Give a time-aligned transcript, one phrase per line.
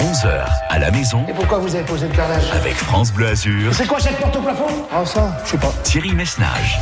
[0.00, 2.50] 11h à la maison Et pourquoi vous avez posé le carrelage?
[2.52, 4.64] Avec France Bleu Azur, C'est quoi cette porte au plafond?
[4.90, 5.72] Ah ça, je sais pas.
[5.82, 6.80] Thierry Messnage.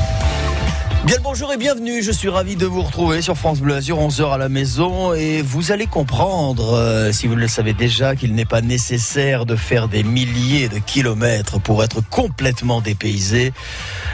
[1.04, 3.98] Bien le bonjour et bienvenue, je suis ravi de vous retrouver sur France Bleu Azur,
[3.98, 8.34] 11h à la maison et vous allez comprendre, euh, si vous le savez déjà, qu'il
[8.34, 13.52] n'est pas nécessaire de faire des milliers de kilomètres pour être complètement dépaysé.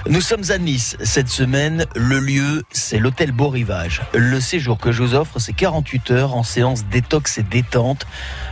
[0.06, 4.02] Nous sommes à Nice cette semaine, le lieu c'est l'hôtel Beau Rivage.
[4.12, 8.06] Le séjour que je vous offre c'est 48 heures en séance détox et détente.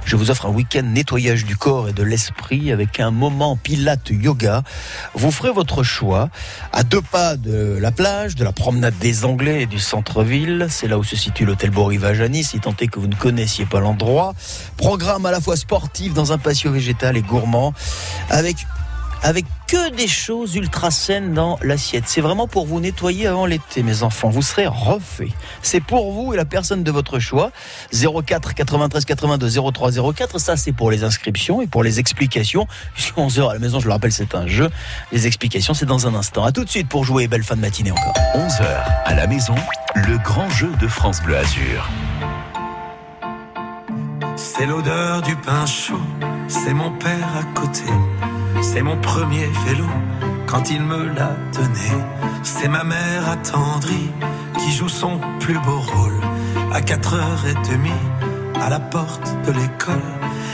[0.06, 4.08] Je vous offre un week-end nettoyage du corps et de l'esprit avec un moment pilate
[4.10, 4.62] yoga.
[5.14, 6.30] Vous ferez votre choix
[6.72, 10.68] à deux pas de la plage, de la promenade des Anglais et du centre-ville.
[10.70, 13.08] C'est là où se situe l'hôtel Beau Rivage à Nice, si tant est que vous
[13.08, 14.32] ne connaissiez pas l'endroit.
[14.76, 17.74] Programme à la fois sportif dans un patio végétal et gourmand
[18.30, 18.58] avec
[19.22, 22.04] avec que des choses ultra saines dans l'assiette.
[22.06, 24.28] C'est vraiment pour vous nettoyer avant l'été, mes enfants.
[24.28, 25.32] Vous serez refait.
[25.62, 27.52] C'est pour vous et la personne de votre choix.
[27.92, 30.38] 04 93 82 03 04.
[30.38, 32.66] Ça, c'est pour les inscriptions et pour les explications.
[32.94, 34.70] Puisque 11 heures à la maison, je le rappelle, c'est un jeu.
[35.12, 36.44] Les explications, c'est dans un instant.
[36.44, 37.28] À tout de suite pour jouer.
[37.28, 38.14] Belle fin de matinée encore.
[38.34, 38.64] 11h
[39.04, 39.54] à la maison,
[39.94, 41.88] le grand jeu de France Bleu Azur.
[44.36, 46.00] C'est l'odeur du pain chaud,
[46.48, 47.84] c'est mon père à côté,
[48.62, 49.86] c'est mon premier vélo
[50.46, 51.90] quand il me l'a donné,
[52.42, 54.10] c'est ma mère attendrie
[54.58, 56.20] qui joue son plus beau rôle
[56.72, 57.90] à 4h30
[58.60, 60.10] à la porte de l'école.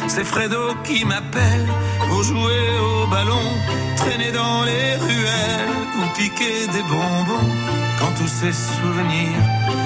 [0.06, 1.66] C'est Fredo qui m'appelle
[2.08, 3.48] pour jouer au ballon,
[3.96, 7.77] traîner dans les ruelles ou piquer des bonbons.
[7.98, 9.42] Quand tous ces souvenirs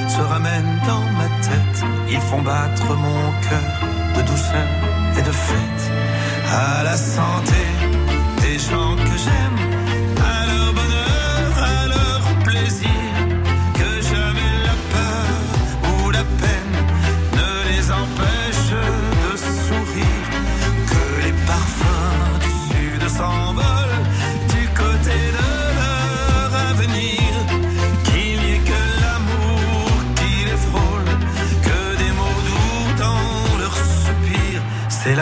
[0.09, 3.73] se ramènent dans ma tête, ils font battre mon cœur
[4.17, 4.69] de douceur
[5.19, 5.93] et de fête.
[6.51, 7.63] À la santé
[8.43, 9.72] des gens que j'aime,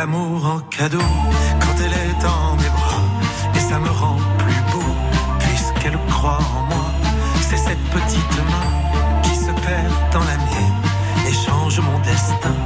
[0.00, 1.12] l'amour en cadeau
[1.60, 3.08] quand elle est en mes bras,
[3.54, 4.92] et ça me rend plus beau
[5.40, 6.88] puisqu'elle croit en moi,
[7.42, 8.70] c'est cette petite main
[9.22, 10.80] qui se perd dans la mienne
[11.28, 12.56] et change mon destin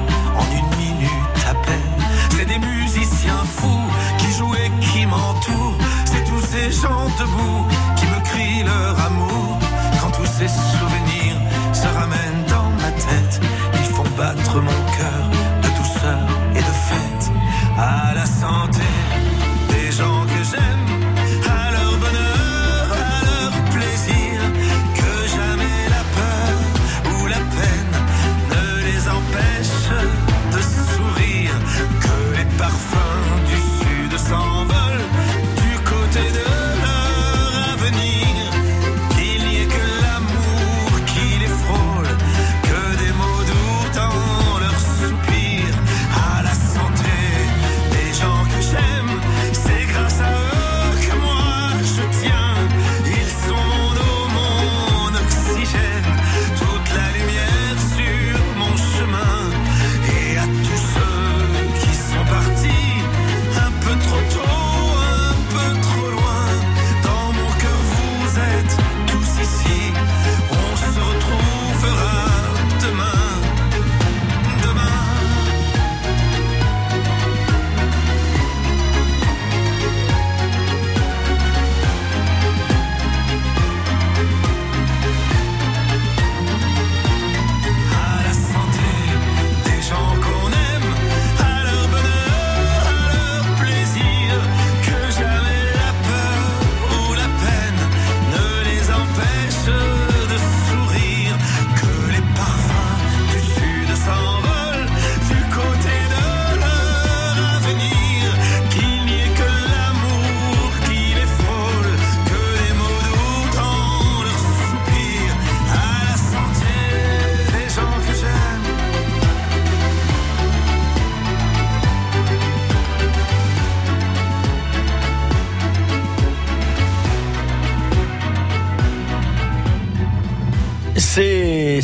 [0.41, 1.97] en une minute à peine.
[2.37, 5.79] C'est des musiciens fous qui jouent et qui m'entourent.
[6.05, 7.65] C'est tous ces gens debout
[7.97, 9.59] qui me crient leur amour.
[10.01, 11.39] Quand tous ces souvenirs
[11.73, 13.41] se ramènent dans ma tête,
[13.81, 15.44] ils font battre mon cœur
[17.77, 18.84] À la santé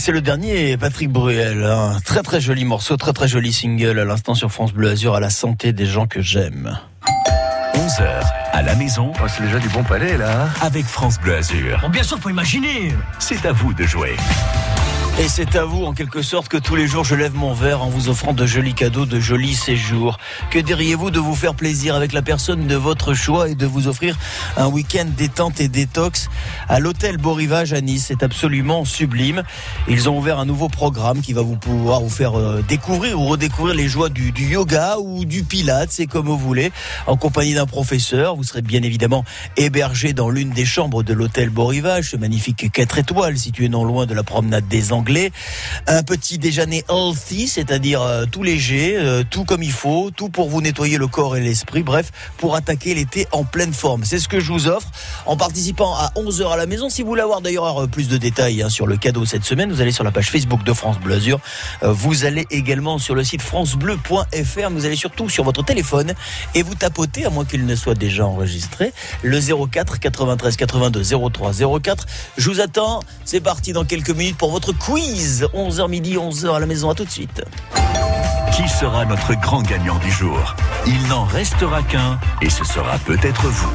[0.00, 3.98] C'est c'est le dernier Patrick Bruel, un très très joli morceau, très très joli single
[3.98, 6.78] à l'instant sur France Bleu Azur à la santé des gens que j'aime.
[7.74, 10.44] 11h à la maison Oh, c'est déjà du bon palais là.
[10.44, 10.48] hein.
[10.62, 11.80] avec France Bleu Azur.
[11.82, 12.94] Bon, bien sûr, faut imaginer.
[13.18, 14.16] C'est à vous de jouer.
[15.20, 17.82] Et c'est à vous, en quelque sorte, que tous les jours je lève mon verre
[17.82, 20.18] en vous offrant de jolis cadeaux, de jolis séjours.
[20.50, 23.86] Que diriez-vous de vous faire plaisir avec la personne de votre choix et de vous
[23.86, 24.16] offrir
[24.56, 26.30] un week-end détente et détox
[26.70, 28.06] à l'hôtel Beau Rivage à Nice?
[28.08, 29.42] C'est absolument sublime.
[29.88, 33.26] Ils ont ouvert un nouveau programme qui va vous pouvoir vous faire euh, découvrir ou
[33.26, 36.72] redécouvrir les joies du, yoga ou du pilates, c'est comme vous voulez,
[37.06, 38.36] en compagnie d'un professeur.
[38.36, 39.26] Vous serez bien évidemment
[39.58, 43.84] hébergé dans l'une des chambres de l'hôtel Beau Rivage, ce magnifique 4 étoiles situé non
[43.84, 45.09] loin de la promenade des Anglais
[45.86, 50.48] un petit déjeuner healthy, c'est-à-dire euh, tout léger, euh, tout comme il faut, tout pour
[50.48, 54.04] vous nettoyer le corps et l'esprit, bref, pour attaquer l'été en pleine forme.
[54.04, 54.88] C'est ce que je vous offre
[55.26, 56.90] en participant à 11h à la maison.
[56.90, 59.80] Si vous voulez avoir d'ailleurs plus de détails hein, sur le cadeau cette semaine, vous
[59.80, 61.40] allez sur la page Facebook de France Bleu Azur.
[61.82, 64.70] Euh, vous allez également sur le site francebleu.fr.
[64.70, 66.14] Vous allez surtout sur votre téléphone
[66.54, 68.92] et vous tapotez, à moins qu'il ne soit déjà enregistré,
[69.22, 71.02] le 04 93 82
[71.32, 72.06] 03 04.
[72.36, 73.00] Je vous attends.
[73.24, 76.90] C'est parti dans quelques minutes pour votre quiz 11h midi, 11h à la maison.
[76.90, 77.42] À tout de suite.
[78.52, 80.54] Qui sera notre grand gagnant du jour?
[80.86, 83.72] Il n'en restera qu'un et ce sera peut-être vous.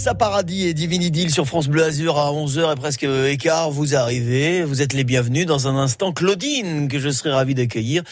[0.00, 3.70] Vanessa Paradis et Divini sur France Bleu Azur à 11h et presque écart.
[3.70, 5.44] Vous arrivez, vous êtes les bienvenus.
[5.44, 8.02] Dans un instant, Claudine, que je serai ravi d'accueillir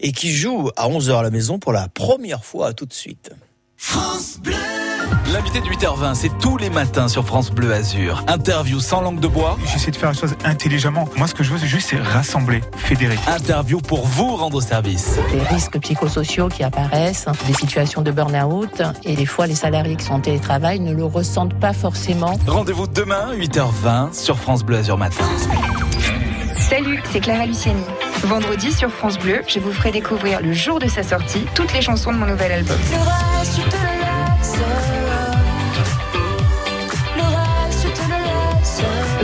[0.00, 2.74] et qui joue à 11h à la maison pour la première fois.
[2.74, 3.30] Tout de suite.
[3.76, 4.85] France Bleu
[5.32, 8.24] L'invité de 8h20, c'est tous les matins sur France Bleu Azur.
[8.28, 9.56] Interview sans langue de bois.
[9.72, 11.08] J'essaie de faire les choses intelligemment.
[11.16, 13.18] Moi, ce que je veux, c'est juste c'est rassembler, fédérer.
[13.26, 15.18] Interview pour vous rendre service.
[15.32, 20.04] Les risques psychosociaux qui apparaissent, des situations de burn-out, et des fois, les salariés qui
[20.04, 22.38] sont en télétravail ne le ressentent pas forcément.
[22.46, 25.24] Rendez-vous demain, 8h20, sur France Bleu Azur Matin.
[26.58, 27.82] Salut, c'est Clara Luciani.
[28.24, 31.82] Vendredi sur France Bleu, je vous ferai découvrir le jour de sa sortie toutes les
[31.82, 32.76] chansons de mon nouvel album.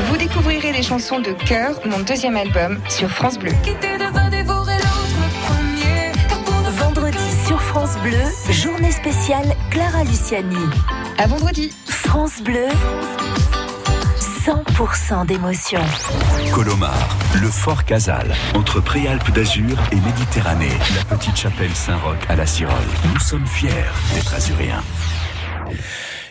[0.08, 3.52] Vous découvrirez les chansons de Cœur, mon deuxième album, sur France Bleu.
[6.78, 10.56] Vendredi sur France Bleu, journée spéciale Clara Luciani.
[11.18, 11.72] À vendredi.
[11.86, 12.66] France Bleu.
[14.44, 15.80] 100% d'émotion.
[16.52, 22.44] Colomar, le fort Casal, entre Préalpes d'Azur et Méditerranée, la petite chapelle Saint-Roch à la
[22.44, 22.74] Cirole.
[23.12, 23.70] Nous sommes fiers
[24.12, 24.82] d'être azuréens.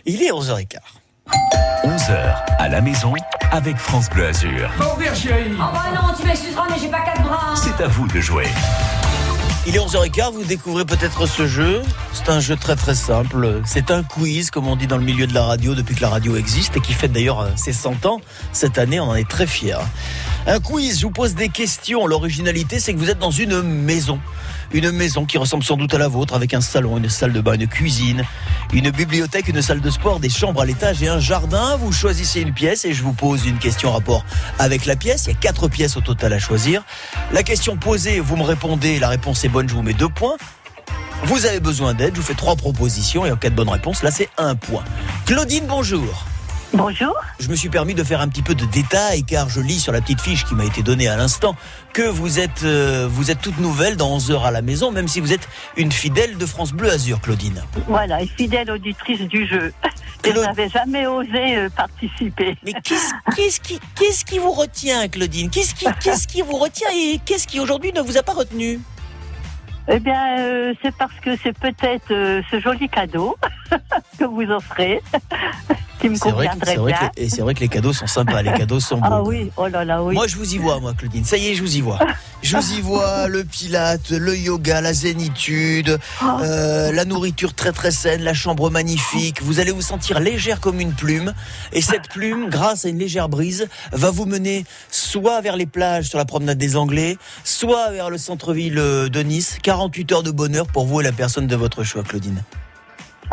[0.06, 0.80] Il est 11h15.
[1.86, 3.14] 11h à la maison
[3.50, 4.70] avec France Bleu Azur.
[4.78, 5.54] Va ouvrir, chérie.
[5.54, 7.56] Oh bah non, tu m'excuseras, mais j'ai pas quatre bras.
[7.56, 8.48] C'est à vous de jouer.
[9.68, 11.84] Il est 11h15, vous découvrez peut-être ce jeu.
[12.14, 13.62] C'est un jeu très très simple.
[13.64, 16.10] C'est un quiz, comme on dit dans le milieu de la radio depuis que la
[16.10, 18.22] radio existe et qui fête d'ailleurs euh, ses 100 ans.
[18.54, 19.78] Cette année, on en est très fiers.
[20.48, 22.08] Un quiz, je vous pose des questions.
[22.08, 24.20] L'originalité, c'est que vous êtes dans une maison.
[24.74, 27.42] Une maison qui ressemble sans doute à la vôtre avec un salon, une salle de
[27.42, 28.24] bain, une cuisine,
[28.72, 31.76] une bibliothèque, une salle de sport, des chambres à l'étage et un jardin.
[31.76, 34.24] Vous choisissez une pièce et je vous pose une question en rapport
[34.60, 35.26] avec la pièce.
[35.26, 36.84] Il y a quatre pièces au total à choisir.
[37.34, 40.38] La question posée, vous me répondez, la réponse est bonne, je vous mets deux points.
[41.26, 44.04] Vous avez besoin d'aide, je vous fais trois propositions et en cas de bonne réponse,
[44.04, 44.84] là c'est un point.
[45.26, 46.31] Claudine, bonjour.
[46.74, 47.14] Bonjour.
[47.40, 49.92] Je me suis permis de faire un petit peu de détails car je lis sur
[49.92, 51.56] la petite fiche qui m'a été donnée à l'instant
[51.92, 55.10] que vous êtes, euh, vous êtes toute nouvelle dans 11 heures à la maison, même
[55.10, 57.62] si vous êtes une fidèle de France Bleu Azur, Claudine.
[57.88, 59.74] Voilà, une fidèle auditrice du jeu.
[60.24, 62.56] Et je Claude- n'avais jamais osé euh, participer.
[62.64, 65.50] Mais qu'est-ce qu'est-ce qui, qu'est-ce qui vous retient, Claudine?
[65.50, 68.80] Qu'est-ce qui, qu'est-ce qui vous retient et qu'est-ce qui aujourd'hui ne vous a pas retenu?
[69.90, 73.36] Eh bien, euh, c'est parce que c'est peut-être euh, ce joli cadeau
[74.20, 75.02] que vous offrez
[76.00, 78.08] qui me C'est vrai, que- c'est vrai que, et c'est vrai que les cadeaux sont
[78.08, 79.04] sympas, les cadeaux sont beaux.
[79.10, 80.16] Ah oui, oh là là, oui.
[80.16, 81.24] Moi, je vous y vois, moi, Claudine.
[81.24, 82.00] Ça y est, je vous y vois.
[82.42, 86.26] Je vous y vois le pilate, le yoga, la zénitude, Oh.
[86.42, 89.44] euh, la nourriture très très saine, la chambre magnifique.
[89.44, 91.34] Vous allez vous sentir légère comme une plume.
[91.72, 96.06] Et cette plume, grâce à une légère brise, va vous mener soit vers les plages
[96.10, 99.60] sur la promenade des Anglais, soit vers le centre-ville de Nice.
[99.62, 102.42] 48 heures de bonheur pour vous et la personne de votre choix, Claudine.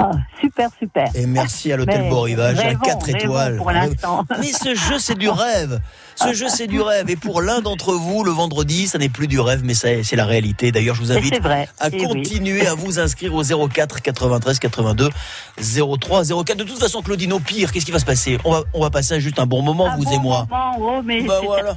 [0.00, 1.08] Ah, super, super.
[1.16, 3.56] Et merci à l'hôtel Beau Rivage, à rêvons, 4 rêvons étoiles.
[3.56, 4.24] pour l'instant.
[4.38, 5.80] Mais ce jeu, c'est du rêve.
[6.14, 7.10] Ce jeu, c'est du rêve.
[7.10, 10.16] Et pour l'un d'entre vous, le vendredi, ça n'est plus du rêve, mais ça, c'est
[10.16, 10.70] la réalité.
[10.72, 11.68] D'ailleurs, je vous invite vrai.
[11.80, 12.04] à Eh oui.
[12.04, 15.10] continuer à vous inscrire au 04 93 82
[16.00, 16.56] 03 04.
[16.56, 18.38] De toute façon, Claudine, au pire, qu'est-ce qui va se passer?
[18.44, 20.46] On va, on va passer juste un bon moment, Un vous bon et moi.
[20.50, 21.74] moment, oh, mais Bah c'est voilà.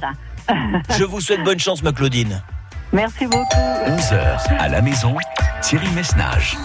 [0.98, 2.42] Je vous souhaite bonne chance, ma Claudine.
[2.92, 3.56] Merci beaucoup.
[3.86, 5.14] 11h à la maison,
[5.62, 6.56] Thierry Messnage.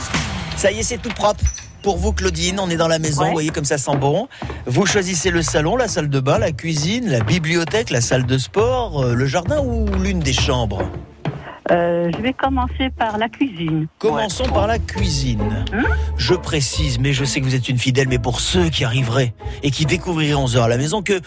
[0.57, 1.43] Ça y est, c'est tout propre.
[1.83, 3.27] Pour vous, Claudine, on est dans la maison, Ouais.
[3.27, 4.27] vous voyez comme ça sent bon.
[4.65, 8.37] Vous choisissez le salon, la salle de bain, la cuisine, la bibliothèque, la salle de
[8.37, 10.81] sport, euh, le jardin ou l'une des chambres?
[11.71, 13.87] Euh, je vais commencer par la cuisine.
[13.99, 15.65] Commençons par la cuisine.
[16.17, 19.33] je précise, mais je sais que vous êtes une fidèle, mais pour ceux qui arriveraient
[19.63, 21.19] et qui découvriraient 11 heures à la maison, que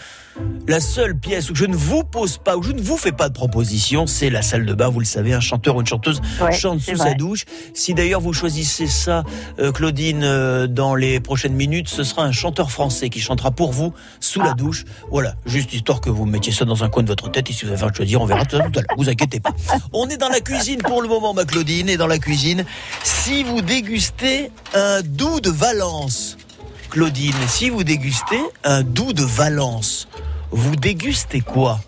[0.67, 3.27] la seule pièce où je ne vous pose pas, où je ne vous fais pas
[3.29, 4.87] de proposition, c'est la salle de bain.
[4.89, 7.15] Vous le savez, un chanteur ou une chanteuse Ouais, chante sous sa vrai.
[7.15, 7.45] douche.
[7.73, 9.23] Si d'ailleurs vous choisissez ça,
[9.59, 13.71] euh, Claudine, euh, dans les prochaines minutes, ce sera un chanteur français qui chantera pour
[13.73, 14.55] vous sous la Ah.
[14.55, 14.85] douche.
[15.11, 17.49] Voilà, juste histoire que vous mettiez ça dans un coin de votre tête.
[17.49, 18.71] Et si vous avez à choisir, on verra tout à l'heure.
[18.97, 19.51] Vous inquiétez pas.
[19.93, 22.65] On est dans la cuisine pour le moment, ma Claudine, et dans la cuisine.
[23.03, 26.37] Si vous dégustez un doux de Valence,
[26.89, 30.07] Claudine, si vous dégustez un doux de Valence,
[30.51, 31.79] vous dégustez quoi?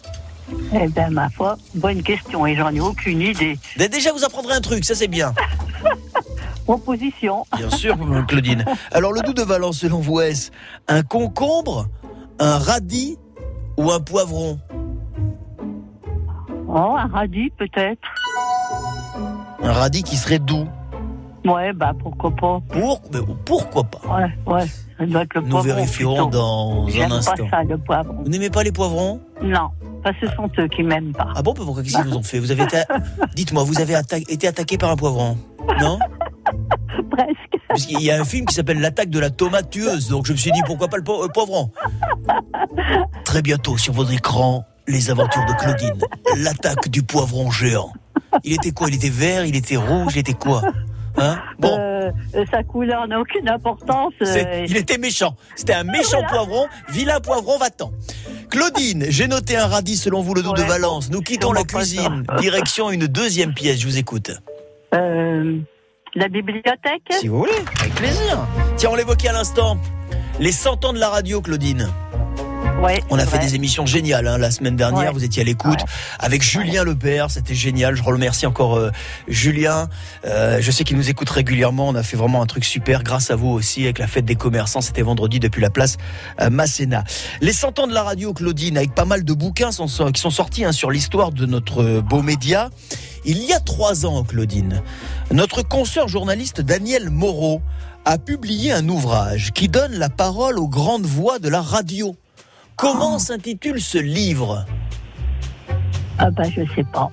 [0.74, 3.58] Eh bien, ma foi, bonne question et j'en ai aucune idée.
[3.78, 5.34] Ben, Déjà, vous apprendrez un truc, ça c'est bien.
[6.66, 7.46] Proposition.
[7.58, 7.98] Bien sûr,
[8.28, 8.64] Claudine.
[8.92, 10.52] Alors, le doux de Valence, selon vous, est-ce
[10.88, 11.88] un concombre,
[12.40, 13.18] un radis
[13.78, 14.60] ou un poivron?
[16.68, 18.02] Oh, un radis peut-être.
[19.64, 20.68] Un radis qui serait doux.
[21.46, 22.62] Ouais, bah pourquoi pas.
[22.70, 24.66] Pour, mais pourquoi pas Ouais, ouais.
[25.00, 25.62] Le Nous poivron.
[25.62, 26.30] vérifierons plutôt.
[26.30, 27.48] dans un pas instant.
[27.50, 28.16] ça, le poivron.
[28.24, 29.20] Vous n'aimez pas les poivrons?
[29.42, 29.70] Non,
[30.04, 31.28] parce que ce sont eux qui m'aiment pas.
[31.36, 32.40] Ah bon, pourquoi qu'est-ce qu'ils vous ont fait?
[32.40, 32.78] Vous avez été,
[33.36, 35.38] dites-moi, vous avez atta- été attaqué par un poivron?
[35.82, 36.00] Non?
[37.12, 37.38] Presque.
[37.68, 40.32] Parce qu'il y a un film qui s'appelle L'attaque de la tomate tueuse, donc je
[40.34, 41.72] me suis dit pourquoi pas le po- euh, poivron?
[43.26, 46.00] Très bientôt sur votre écran, les aventures de Claudine,
[46.38, 47.92] l'attaque du poivron géant.
[48.44, 48.88] Il était quoi?
[48.90, 50.62] Il était vert, il était rouge, il était quoi?
[51.18, 51.38] Hein?
[51.60, 51.78] Bon.
[51.80, 52.12] Euh,
[52.50, 54.14] sa couleur n'a aucune importance.
[54.24, 55.36] Euh, il était méchant.
[55.56, 56.66] C'était un méchant poivron.
[56.90, 57.92] Vilain poivron, va-t'en.
[58.50, 61.12] Claudine, j'ai noté un radis selon vous, le dos de Valence.
[61.12, 62.24] Nous quittons la cuisine.
[62.40, 63.80] Direction une deuxième pièce.
[63.80, 64.32] Je vous écoute.
[64.96, 65.58] euh,
[66.16, 67.04] la bibliothèque?
[67.12, 68.48] Si vous voulez, avec plaisir.
[68.78, 69.78] Tiens, on l'évoquait à l'instant.
[70.40, 71.90] Les 100 ans de la radio, Claudine.
[72.82, 73.46] Ouais, On a fait vrai.
[73.46, 75.08] des émissions géniales hein, la semaine dernière.
[75.08, 75.14] Ouais.
[75.14, 75.80] Vous étiez à l'écoute
[76.20, 77.32] avec Julien Lepère.
[77.32, 77.96] C'était génial.
[77.96, 78.92] Je remercie encore euh,
[79.28, 79.88] Julien.
[80.26, 81.88] Euh, je sais qu'il nous écoute régulièrement.
[81.88, 84.36] On a fait vraiment un truc super grâce à vous aussi avec la fête des
[84.36, 84.82] commerçants.
[84.82, 85.98] C'était vendredi depuis la place
[86.42, 87.06] euh, Masséna.
[87.40, 90.30] Les 100 ans de la radio, Claudine, avec pas mal de bouquins sont, qui sont
[90.32, 92.70] sortis hein, sur l'histoire de notre euh, beau média.
[93.24, 94.82] Il y a trois ans, Claudine,
[95.32, 97.62] notre consoeur journaliste Daniel Moreau
[98.04, 102.18] a publié un ouvrage qui donne la parole aux grandes voix de la radio.
[102.76, 104.66] Comment s'intitule ce livre?
[106.18, 107.12] Ah bah je sais pas.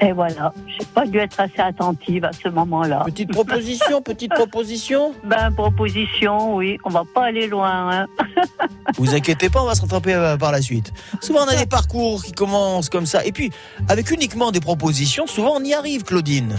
[0.00, 3.02] Et voilà, j'ai pas dû être assez attentive à ce moment-là.
[3.06, 5.14] Petite proposition, petite proposition?
[5.24, 7.90] Ben, proposition, oui, on va pas aller loin.
[7.90, 8.06] Hein.
[8.98, 10.92] Vous inquiétez pas, on va se rattraper euh, par la suite.
[11.22, 13.24] Souvent, on a des parcours qui commencent comme ça.
[13.24, 13.50] Et puis,
[13.88, 16.54] avec uniquement des propositions, souvent, on y arrive, Claudine.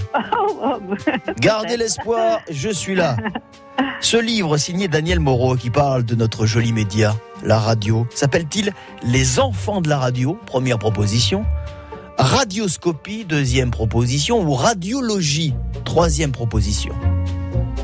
[1.40, 3.18] Gardez l'espoir, je suis là.
[4.02, 8.74] Ce livre signé Daniel Moreau qui parle de notre joli média, la radio, s'appelle-t-il
[9.04, 11.46] Les enfants de la radio Première proposition.
[12.18, 16.94] Radioscopie, deuxième proposition, ou radiologie, troisième proposition.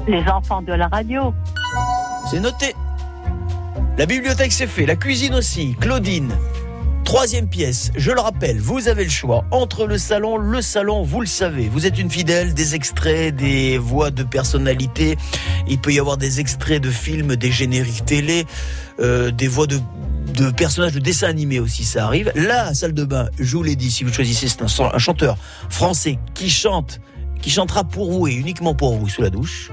[0.07, 1.33] Les enfants de la radio.
[2.29, 2.75] C'est noté.
[3.97, 5.75] La bibliothèque c'est fait, la cuisine aussi.
[5.79, 6.33] Claudine,
[7.11, 11.19] Troisième pièce, je le rappelle, vous avez le choix entre le salon, le salon, vous
[11.19, 15.17] le savez, vous êtes une fidèle, des extraits, des voix de personnalité,
[15.67, 18.45] il peut y avoir des extraits de films, des génériques télé,
[19.01, 19.81] euh, des voix de,
[20.35, 22.31] de personnages de dessins animés aussi, ça arrive.
[22.33, 25.37] La salle de bain, je vous l'ai dit, si vous choisissez, c'est un, un chanteur
[25.69, 27.01] français qui chante,
[27.41, 29.69] qui chantera pour vous et uniquement pour vous sous la douche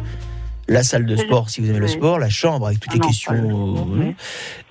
[0.69, 4.15] la salle de sport si vous aimez le sport, la chambre avec toutes les questions,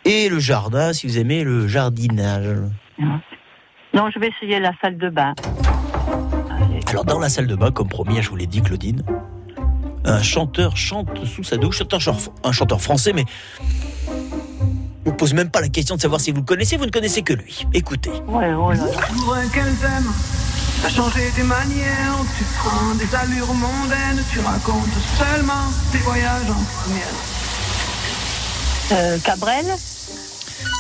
[0.06, 2.56] et le jardin si vous aimez le jardinage.
[3.94, 5.34] Non, je vais essayer la salle de bain.
[6.88, 9.02] Alors dans la salle de bain, comme promis, je vous l'ai dit, Claudine,
[10.06, 11.82] un chanteur chante sous sa douche,
[12.44, 13.26] un chanteur français, mais
[15.06, 17.24] ne pose même pas la question de savoir si vous le connaissez, vous ne connaissez
[17.24, 17.66] que lui.
[17.74, 18.12] Écoutez.
[18.28, 18.78] Ouais, oh là
[20.82, 24.86] T'as changé tes manières, tu prends des allures mondaines, tu racontes
[25.18, 27.08] seulement tes voyages en première.
[28.92, 29.66] Euh, Cabrel?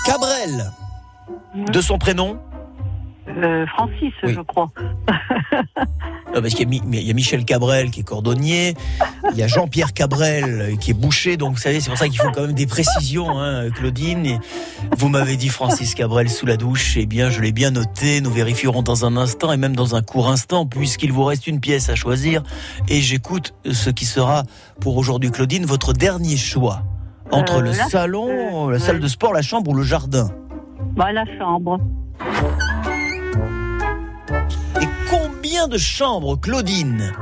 [0.05, 0.71] Cabrel.
[1.55, 2.39] De son prénom?
[3.43, 4.71] Euh, Francis, je crois.
[6.33, 8.73] Non, parce qu'il y, y, a Michel Cabrel qui est cordonnier,
[9.31, 12.19] il y a Jean-Pierre Cabrel qui est boucher, donc vous savez, c'est pour ça qu'il
[12.19, 14.25] faut quand même des précisions, hein, Claudine.
[14.25, 14.39] Et
[14.97, 18.21] vous m'avez dit Francis Cabrel sous la douche, eh bien, je l'ai bien noté.
[18.21, 21.59] Nous vérifierons dans un instant et même dans un court instant, puisqu'il vous reste une
[21.59, 22.43] pièce à choisir.
[22.87, 24.43] Et j'écoute ce qui sera
[24.81, 26.83] pour aujourd'hui, Claudine, votre dernier choix
[27.31, 30.29] entre euh, le salon, la salle de sport, la chambre ou le jardin?
[30.95, 31.79] Bah, la chambre.
[35.09, 37.13] Combien de chambres, Claudine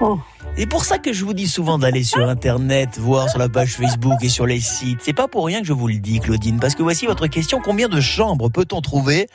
[0.00, 0.18] oh.
[0.60, 3.74] Et pour ça que je vous dis souvent d'aller sur Internet, voir sur la page
[3.74, 4.98] Facebook et sur les sites.
[5.00, 7.60] C'est pas pour rien que je vous le dis, Claudine, parce que voici votre question.
[7.64, 9.28] Combien de chambres peut-on trouver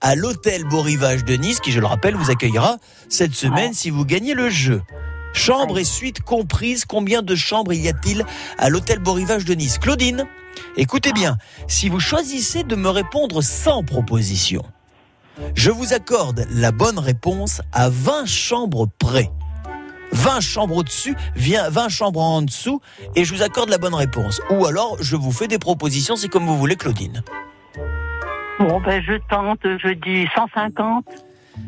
[0.00, 2.76] à l'hôtel Beau Rivage de Nice, qui, je le rappelle, vous accueillera
[3.08, 4.80] cette semaine si vous gagnez le jeu?
[5.32, 8.24] Chambre et suite comprises, combien de chambres y a-t-il
[8.56, 9.78] à l'hôtel Beau Rivage de Nice?
[9.78, 10.26] Claudine,
[10.76, 14.62] écoutez bien, si vous choisissez de me répondre sans proposition,
[15.54, 19.30] je vous accorde la bonne réponse à 20 chambres près.
[20.12, 22.80] 20 chambres au-dessus, 20 chambres en dessous,
[23.14, 24.40] et je vous accorde la bonne réponse.
[24.50, 27.22] Ou alors, je vous fais des propositions, c'est comme vous voulez, Claudine.
[28.58, 31.04] Bon, ben, je tente, je dis 150.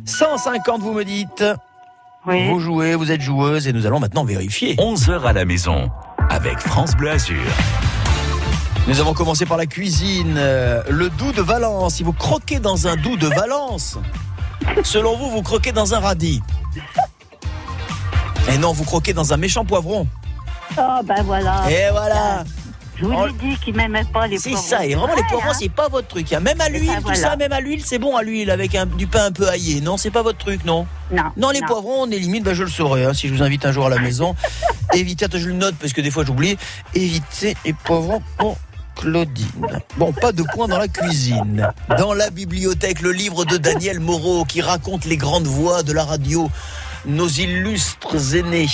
[0.04, 1.44] 150, vous me dites
[2.26, 2.48] Oui.
[2.48, 4.74] Vous jouez, vous êtes joueuse, et nous allons maintenant vérifier.
[4.76, 5.90] 11h à la maison,
[6.30, 7.36] avec France Bleu Azur.
[8.86, 10.34] Nous avons commencé par la cuisine.
[10.36, 11.94] Euh, le doux de Valence.
[11.94, 13.98] Si vous croquez dans un doux de Valence,
[14.82, 16.42] selon vous, vous croquez dans un radis.
[18.52, 20.06] Et non, vous croquez dans un méchant poivron.
[20.78, 21.70] Oh, ben voilà.
[21.70, 22.44] Et voilà.
[22.96, 24.60] Je vous ai dit qu'il m'aimait pas les poivrons.
[24.60, 26.32] C'est ça, et vraiment les poivrons, c'est pas votre truc.
[26.32, 26.40] Hein.
[26.40, 29.06] Même à l'huile, tout ça, même à l'huile, c'est bon à l'huile avec un, du
[29.06, 29.80] pain un peu aillé.
[29.80, 30.86] Non, c'est pas votre truc, non?
[31.10, 31.24] Non.
[31.36, 33.04] Non, les poivrons, on élimine, ben, je le saurai.
[33.04, 34.34] Hein, si je vous invite un jour à la maison.
[34.94, 36.58] évitez, je le note parce que des fois j'oublie.
[36.94, 38.58] Évitez les poivrons pour
[38.96, 39.80] Claudine.
[39.96, 41.68] Bon, pas de point dans la cuisine.
[41.98, 46.04] Dans la bibliothèque, le livre de Daniel Moreau qui raconte les grandes voix de la
[46.04, 46.50] radio
[47.06, 48.68] nos illustres aînés.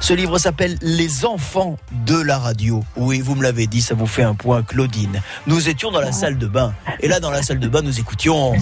[0.00, 2.84] Ce livre s'appelle Les enfants de la radio.
[2.96, 5.20] Oui, vous me l'avez dit, ça vous fait un point, Claudine.
[5.46, 6.74] Nous étions dans la salle de bain.
[7.00, 8.52] Et là, dans la salle de bain, nous écoutions.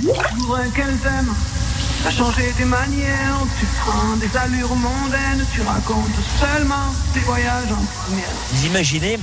[2.04, 6.10] T'as changé tes manières, tu prends des allures mondaines, tu racontes
[6.40, 8.24] seulement tes voyages en première.
[8.50, 9.20] Vous imaginez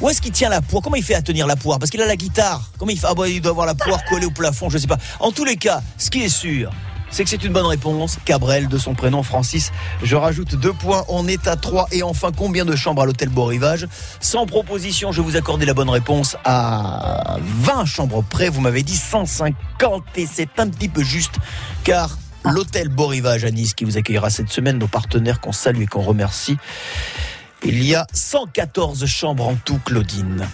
[0.00, 0.82] où est-ce qu'il tient la poire?
[0.82, 1.78] Comment il fait à tenir la poire?
[1.78, 2.70] Parce qu'il a la guitare.
[2.78, 3.06] Comment il fait?
[3.08, 4.98] Ah bah, il doit avoir la poire collée au plafond, je sais pas.
[5.20, 6.70] En tous les cas, ce qui est sûr,
[7.10, 8.18] c'est que c'est une bonne réponse.
[8.24, 9.72] Cabrel, de son prénom Francis.
[10.02, 11.04] Je rajoute deux points.
[11.08, 11.86] On est à trois.
[11.92, 13.86] Et enfin, combien de chambres à l'hôtel Beau Rivage
[14.20, 18.48] Sans proposition, je vous accorde la bonne réponse à 20 chambres près.
[18.48, 21.36] Vous m'avez dit 150 et c'est un petit peu juste
[21.84, 25.82] car l'hôtel Beau Rivage à Nice qui vous accueillera cette semaine, nos partenaires qu'on salue
[25.82, 26.56] et qu'on remercie.
[27.68, 30.46] Il y a 114 chambres en tout, Claudine.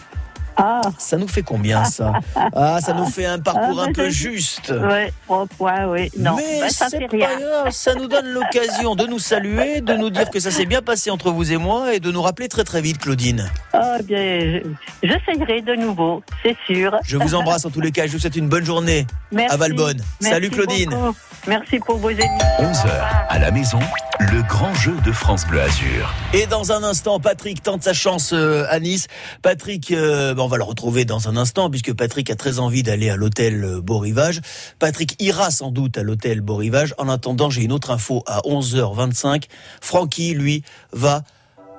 [0.57, 0.81] Ah.
[0.99, 2.13] Ça nous fait combien ça?
[2.55, 4.71] Ah, ça nous fait un parcours Ah, un peu juste.
[4.71, 6.11] Ouais, trois points, oui.
[6.19, 7.39] Non, Mais ben, ça c'est fait pas rien.
[7.41, 10.83] grave, ça nous donne l'occasion de nous saluer, de nous dire que ça s'est bien
[10.83, 13.51] passé entre vous et moi et de nous rappeler très très vite, Claudine.
[13.73, 14.63] Ah, bien, je-
[15.03, 16.99] j'essayerai de nouveau, c'est sûr.
[17.03, 19.55] Je vous embrasse en tous les cas, je vous souhaite une bonne journée Merci.
[19.55, 20.03] à Valbonne.
[20.21, 20.91] Merci Salut Claudine.
[20.91, 21.17] beaucoup.
[21.49, 22.29] Merci pour vos émissions.
[22.61, 22.91] 11h
[23.31, 23.81] à la maison,
[24.31, 26.15] le grand jeu de France Bleu Azur.
[26.33, 29.09] Et dans un instant, Patrick tente sa chance euh, à Nice.
[29.43, 33.11] Patrick, euh, on va le retrouver dans un instant puisque Patrick a très envie d'aller
[33.11, 34.41] à l'hôtel euh, Beau Rivage.
[34.79, 36.95] Patrick ira sans doute à l'hôtel Beau Rivage.
[36.99, 39.45] En attendant, j'ai une autre info à 11h25.
[39.81, 41.23] Francky, lui, va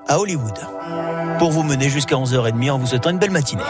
[0.06, 0.58] à Hollywood
[1.38, 3.62] pour vous mener jusqu'à 11h30 en vous souhaitant une belle matinée.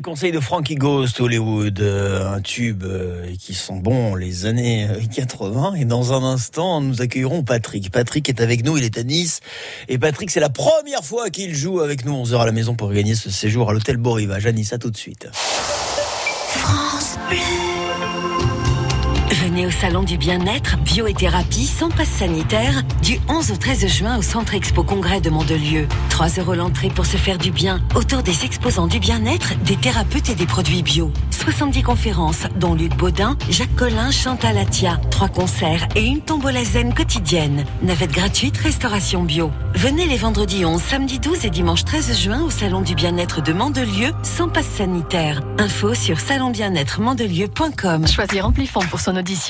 [0.00, 4.88] Les conseils de Frankie Ghost, Hollywood, euh, un tube euh, qui sont bons les années
[5.14, 5.72] 80.
[5.74, 7.90] Euh, et dans un instant, nous accueillerons Patrick.
[7.92, 9.40] Patrick est avec nous, il est à Nice.
[9.88, 12.90] Et Patrick, c'est la première fois qu'il joue avec nous 11h à la maison pour
[12.90, 14.46] gagner ce séjour à l'hôtel Beau Rivage.
[14.46, 15.28] À Nice, à tout de suite.
[15.32, 17.18] France.
[19.66, 24.16] Au salon du bien-être, bio et thérapie sans passe sanitaire du 11 au 13 juin
[24.16, 25.86] au Centre Expo Congrès de Mandelieu.
[26.08, 30.30] 3 euros l'entrée pour se faire du bien autour des exposants du bien-être, des thérapeutes
[30.30, 31.12] et des produits bio.
[31.30, 35.00] 70 conférences, dont Luc Baudin, Jacques Collin, Chantal Atia.
[35.10, 37.64] Trois concerts et une tombola zen quotidienne.
[37.82, 39.50] Navette gratuite, restauration bio.
[39.74, 43.52] Venez les vendredis 11, samedi 12 et dimanche 13 juin au Salon du Bien-être de
[43.52, 45.42] Mandelieu, sans passe sanitaire.
[45.58, 48.06] Info sur salonbienêtre-mandelieu.com.
[48.06, 49.49] Choisir Amplifon pour son audition,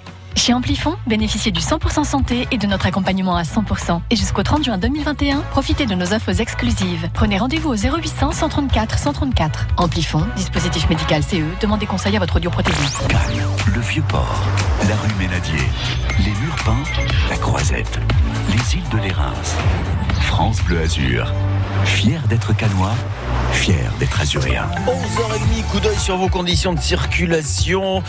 [0.41, 4.01] Chez Amplifon, bénéficiez du 100% santé et de notre accompagnement à 100%.
[4.09, 7.11] Et jusqu'au 30 juin 2021, profitez de nos offres exclusives.
[7.13, 9.67] Prenez rendez-vous au 0800 134 134.
[9.77, 13.07] Amplifon, dispositif médical CE, demandez conseil à votre audioprothésiste.
[13.67, 14.41] Le Vieux-Port,
[14.89, 15.61] la rue Ménadier,
[16.17, 16.83] les murs peints,
[17.29, 17.99] la Croisette,
[18.49, 19.35] les îles de l'Érins.
[20.21, 21.31] France Bleu Azur.
[21.85, 22.95] Fier d'être canois,
[23.53, 24.67] fier d'être azuréen.
[24.87, 28.03] 11h30, coup d'œil sur vos conditions de circulation.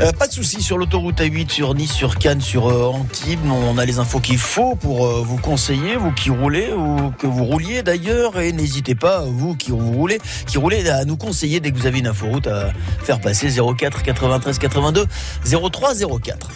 [0.00, 3.40] Euh, pas de soucis sur l'autoroute A8, sur Nice, sur Cannes, sur euh, Antibes.
[3.50, 7.26] On a les infos qu'il faut pour euh, vous conseiller, vous qui roulez ou que
[7.26, 8.38] vous rouliez d'ailleurs.
[8.40, 11.86] Et n'hésitez pas, vous qui vous roulez, qui roulez, à nous conseiller dès que vous
[11.86, 12.72] avez une inforoute à
[13.02, 15.06] faire passer 04 93 82
[15.44, 16.50] 03 04.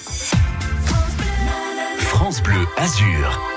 [1.98, 3.51] France Bleu Azur.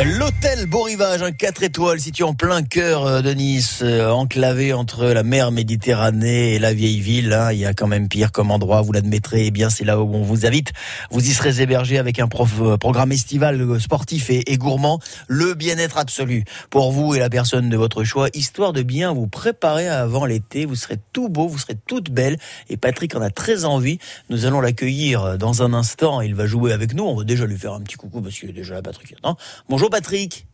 [0.00, 4.72] L'hôtel Beau Rivage, un 4 étoiles situé en plein cœur euh, de Nice, euh, enclavé
[4.72, 7.32] entre la mer Méditerranée et la vieille ville.
[7.34, 7.52] hein.
[7.52, 9.46] Il y a quand même pire comme endroit, vous l'admettrez.
[9.46, 10.72] Eh bien, c'est là où on vous invite.
[11.10, 14.98] Vous y serez hébergé avec un prof, euh, programme estival sportif et, gourmand.
[15.28, 19.26] Le bien-être absolu pour vous et la personne de votre choix, histoire de bien vous
[19.28, 20.64] préparer avant l'été.
[20.64, 22.38] Vous serez tout beau, vous serez toute belle.
[22.70, 23.98] Et Patrick en a très envie.
[24.30, 26.22] Nous allons l'accueillir dans un instant.
[26.22, 27.04] Il va jouer avec nous.
[27.04, 29.14] On va déjà lui faire un petit coucou parce qu'il est déjà là, Patrick.
[29.22, 29.36] Non
[29.68, 30.46] Bonjour Patrick.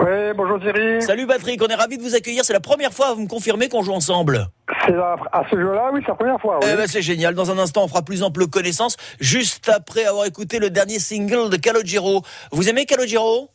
[0.00, 1.02] Oui, bonjour Thierry.
[1.02, 2.44] Salut Patrick, on est ravis de vous accueillir.
[2.44, 4.46] C'est la première fois, vous me confirmez qu'on joue ensemble.
[4.86, 6.60] C'est la- à ce jeu-là, oui, c'est la première fois.
[6.62, 6.68] Oui.
[6.72, 7.34] Eh ben, c'est génial.
[7.34, 8.96] Dans un instant, on fera plus ample connaissance.
[9.18, 12.22] Juste après avoir écouté le dernier single de Calogero.
[12.52, 13.50] Vous aimez Calogero?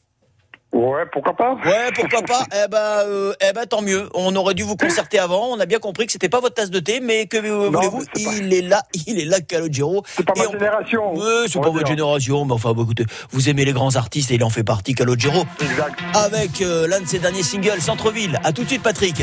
[0.74, 1.54] Ouais, pourquoi pas?
[1.66, 2.46] Ouais, pourquoi pas?
[2.66, 4.10] Eh ben, euh, eh ben, tant mieux.
[4.16, 5.50] On aurait dû vous concerter avant.
[5.52, 7.80] On a bien compris que c'était pas votre tasse de thé, mais que euh, Non,
[7.80, 8.00] voulez-vous?
[8.00, 10.04] mais c'est pas- Il est là, il est là, Calogero.
[10.08, 11.14] C'est pas Et ma on- génération.
[11.14, 11.96] Ouais, c'est on pas votre dire?
[11.96, 14.96] génération, mais enfin, bah, écoutez, vous aimez les grands artistes et il en fait partie,
[14.96, 15.44] Calogero.
[15.62, 16.00] Exact.
[16.16, 18.40] Avec euh, l'un de ses derniers singles, Centre-ville.
[18.44, 19.22] À tout de suite, Patrick.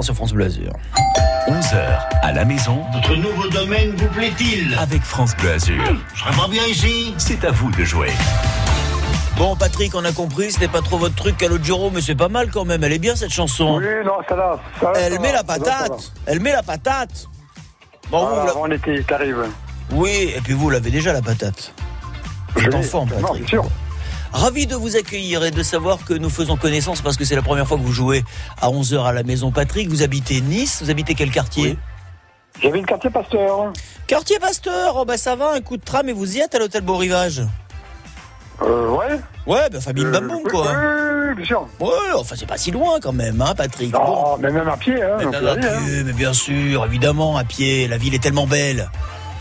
[0.00, 0.72] À sur France Bleu Azur.
[1.46, 1.76] 11h
[2.22, 2.82] à la maison.
[2.94, 4.74] Votre nouveau domaine vous plaît-il?
[4.78, 5.82] Avec France Bleu Azur.
[6.14, 8.08] Je serais pas bien ici C'est à vous de jouer.
[9.36, 12.50] Bon, Patrick, on a compris, c'était pas trop votre truc, Calogero, mais c'est pas mal
[12.50, 12.82] quand même.
[12.82, 13.76] Elle est bien cette chanson.
[13.78, 14.58] Oui, non, ça.
[14.80, 15.58] Ça, Elle ça met va, la va, va.
[15.58, 16.12] patate.
[16.26, 17.26] Elle met la patate.
[18.10, 19.44] Bon, Voilà, vous, avant l'été arrive.
[19.92, 21.74] Oui, et puis vous l'avez déjà la patate.
[22.54, 23.38] Vous êtes en forme, Non, Patrick.
[23.40, 23.64] bien sûr.
[24.32, 27.42] Ravi de vous accueillir et de savoir que nous faisons connaissance parce que c'est la
[27.42, 28.24] première fois que vous jouez
[28.60, 29.88] à 11h à la maison Patrick.
[29.88, 31.76] Vous habitez Nice, vous habitez quel quartier?
[32.62, 33.72] J'avais le quartier Pasteur.
[34.06, 36.58] Quartier Pasteur, oh bah ça va, un coup de tram et vous y êtes à
[36.58, 37.42] l'hôtel Beau Rivage
[38.62, 39.20] Euh, ouais.
[39.46, 40.62] Ouais, bah famille Euh, oui, quoi.
[40.66, 41.66] Oui, oui, oui, bien sûr.
[41.80, 44.36] Ouais, enfin c'est pas si loin quand même, hein Patrick Non, Bon.
[44.38, 45.16] mais même à pied, hein.
[45.18, 45.78] Mais on même peut à aller, hein.
[45.84, 48.90] pied, mais bien sûr, évidemment, à pied, la ville est tellement belle.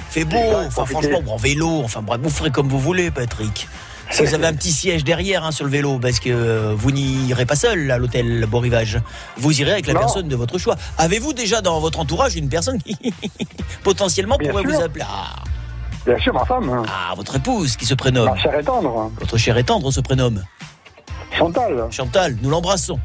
[0.09, 3.67] Fait beau, enfin franchement, en vélo, enfin bref, vous ferez comme vous voulez, Patrick.
[4.11, 6.91] Si vous avez un petit siège derrière hein, sur le vélo, parce que euh, vous
[6.91, 8.99] n'irez pas seul à l'hôtel Beau Rivage,
[9.37, 9.99] vous irez avec la Non.
[10.01, 10.75] personne de votre choix.
[10.97, 12.97] Avez-vous déjà dans votre entourage une personne qui
[13.83, 14.71] potentiellement Bien pourrait sûr.
[14.71, 15.05] vous appeler?
[15.07, 15.43] Ah,
[16.05, 16.83] Bien sûr, ma femme.
[16.87, 19.11] ah, votre épouse qui se prénomme Ma chère et tendre.
[19.19, 20.43] Votre chère et tendre se prénomme
[21.37, 21.85] Chantal.
[21.91, 22.99] Chantal, nous l'embrassons.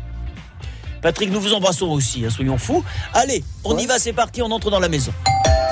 [1.03, 2.83] Patrick, nous vous embrassons aussi, hein, soyons fous.
[3.13, 5.13] Allez, on y va, c'est parti, on entre dans la maison.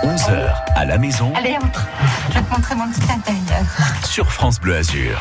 [0.03, 1.87] 11h à la maison Allez, entre.
[2.29, 3.65] Je vais te montrer mon petit intérieur.
[4.05, 5.19] sur France Bleu Azur.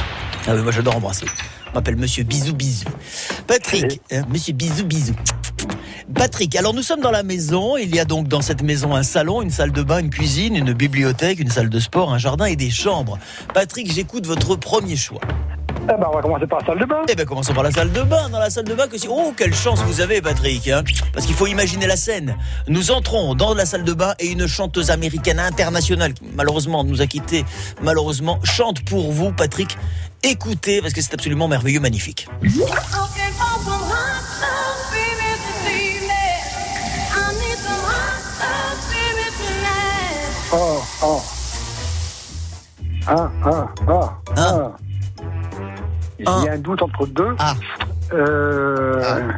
[0.47, 1.25] Ah oui, moi j'adore embrasser.
[1.67, 2.85] Je m'appelle Monsieur Bisou Bisou.
[3.47, 5.13] Patrick, hein, Monsieur Bisou Bisou.
[6.15, 7.77] Patrick, alors nous sommes dans la maison.
[7.77, 10.55] Il y a donc dans cette maison un salon, une salle de bain, une cuisine,
[10.55, 13.17] une bibliothèque, une salle de sport, un jardin et des chambres.
[13.53, 15.21] Patrick, j'écoute votre premier choix.
[15.83, 17.01] Eh ben, on va commencer par la salle de bain.
[17.09, 18.29] Eh bien, commençons par la salle de bain.
[18.29, 19.07] Dans la salle de bain, que si...
[19.09, 20.67] Oh, quelle chance vous avez, Patrick.
[20.67, 20.83] hein.
[21.13, 22.37] Parce qu'il faut imaginer la scène.
[22.67, 27.01] Nous entrons dans la salle de bain et une chanteuse américaine internationale, qui malheureusement nous
[27.01, 27.45] a quittés,
[27.81, 29.77] malheureusement, chante pour vous, Patrick.
[30.23, 32.27] Écoutez, parce que c'est absolument merveilleux, magnifique.
[40.53, 41.21] Oh, oh.
[43.07, 44.71] Ah, ah, ah, ah.
[46.25, 47.35] Il y a un doute entre deux.
[47.39, 47.55] Ah.
[48.13, 49.29] Euh...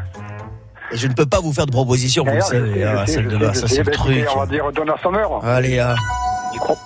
[0.92, 3.24] Et je ne peux pas vous faire de proposition, vous le savez, hein, sais, salle
[3.24, 4.26] je de je ça c'est le truc.
[4.36, 5.44] On va dire Donna Summer.
[5.44, 5.96] Allez, hein.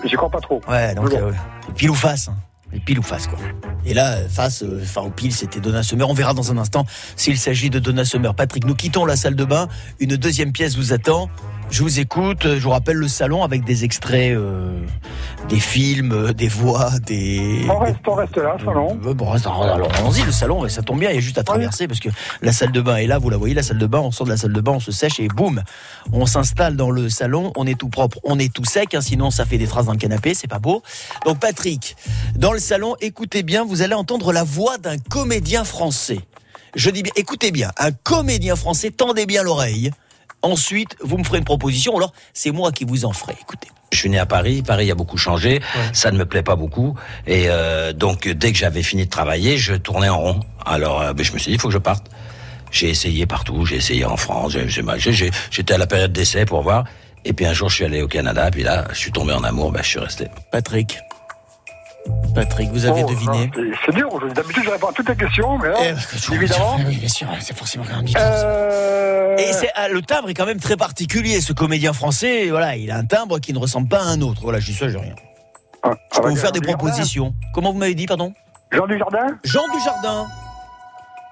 [0.06, 0.62] J'y crois, pas trop.
[0.70, 1.32] Ouais, donc, euh,
[1.76, 2.30] pile ou face.
[2.30, 2.36] hein.
[2.74, 3.38] Et pile ou face, quoi.
[3.86, 6.10] Et là, euh, face, euh, enfin, au pile, c'était Donna Summer.
[6.10, 8.34] On verra dans un instant s'il s'agit de Donna Summer.
[8.36, 9.68] Patrick, nous quittons la salle de bain.
[10.00, 11.30] Une deuxième pièce vous attend.
[11.70, 12.44] Je vous écoute.
[12.44, 14.80] Je vous rappelle le salon avec des extraits, euh,
[15.50, 17.66] des films, euh, des voix, des.
[17.70, 18.98] On reste, on reste là, salon.
[19.06, 21.88] Euh, Bon, alors allons-y, le salon, ça tombe bien, il y a juste à traverser
[21.88, 22.10] parce que
[22.42, 24.26] la salle de bain est là, vous la voyez, la salle de bain, on sort
[24.26, 25.62] de la salle de bain, on se sèche et boum,
[26.12, 29.32] on s'installe dans le salon, on est tout propre, on est tout sec, hein, sinon
[29.32, 30.84] ça fait des traces dans le canapé, c'est pas beau.
[31.26, 31.96] Donc Patrick,
[32.36, 36.20] dans le salon, écoutez bien, vous allez entendre la voix d'un comédien français.
[36.76, 39.92] Je dis bien, écoutez bien, un comédien français, tendez bien l'oreille.
[40.42, 43.36] Ensuite, vous me ferez une proposition, alors c'est moi qui vous en ferai.
[43.42, 43.68] Écoutez.
[43.92, 45.62] Je suis né à Paris, Paris a beaucoup changé,
[45.94, 46.96] ça ne me plaît pas beaucoup,
[47.26, 50.40] et euh, donc dès que j'avais fini de travailler, je tournais en rond.
[50.66, 52.06] Alors euh, ben, je me suis dit, il faut que je parte.
[52.70, 54.58] J'ai essayé partout, j'ai essayé en France,
[55.52, 56.84] j'étais à la période d'essai pour voir,
[57.24, 59.44] et puis un jour je suis allé au Canada, puis là je suis tombé en
[59.44, 60.28] amour, ben, je suis resté.
[60.52, 61.00] Patrick.
[62.36, 63.50] Patrick, vous avez Oh, deviné
[63.86, 64.10] c'est- dur.
[64.34, 66.78] D'habitude, je réponds à toutes les questions, mais là, Eh, évidemment.
[66.86, 69.38] Oui, bien sûr, c'est forcément un Euh...
[69.38, 71.42] Et ah, le timbre est quand même très particulier.
[71.42, 74.42] Ce comédien français, voilà, il a un timbre qui ne ressemble pas à un autre.
[74.42, 75.16] Voilà, je dis ça, j'ai rien.
[75.84, 77.34] Ah, Je peux bah, vous faire des propositions.
[77.54, 78.34] Comment vous m'avez dit, pardon?
[78.72, 79.28] Jean Dujardin?
[79.44, 80.26] Jean Dujardin.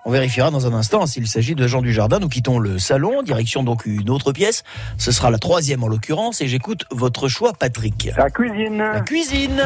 [0.08, 2.20] On vérifiera dans un instant s'il s'agit de Jean Dujardin.
[2.20, 4.64] Nous quittons le salon, direction donc une autre pièce.
[5.00, 8.12] Ce sera la troisième en l'occurrence, et j'écoute votre choix, Patrick.
[8.16, 8.78] La cuisine.
[8.78, 9.64] La cuisine.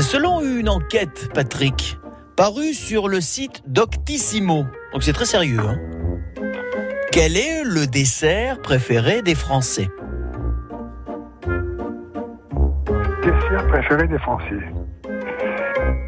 [0.00, 1.98] Selon une enquête, Patrick,
[2.34, 5.78] parue sur le site Doctissimo, donc c'est très sérieux, hein,
[7.12, 9.88] quel est le dessert préféré des Français?
[13.22, 14.60] Dessert préféré des Français.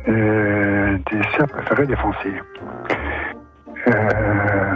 [0.09, 2.33] Euh, dessert préféré des Français.
[3.89, 4.75] Euh,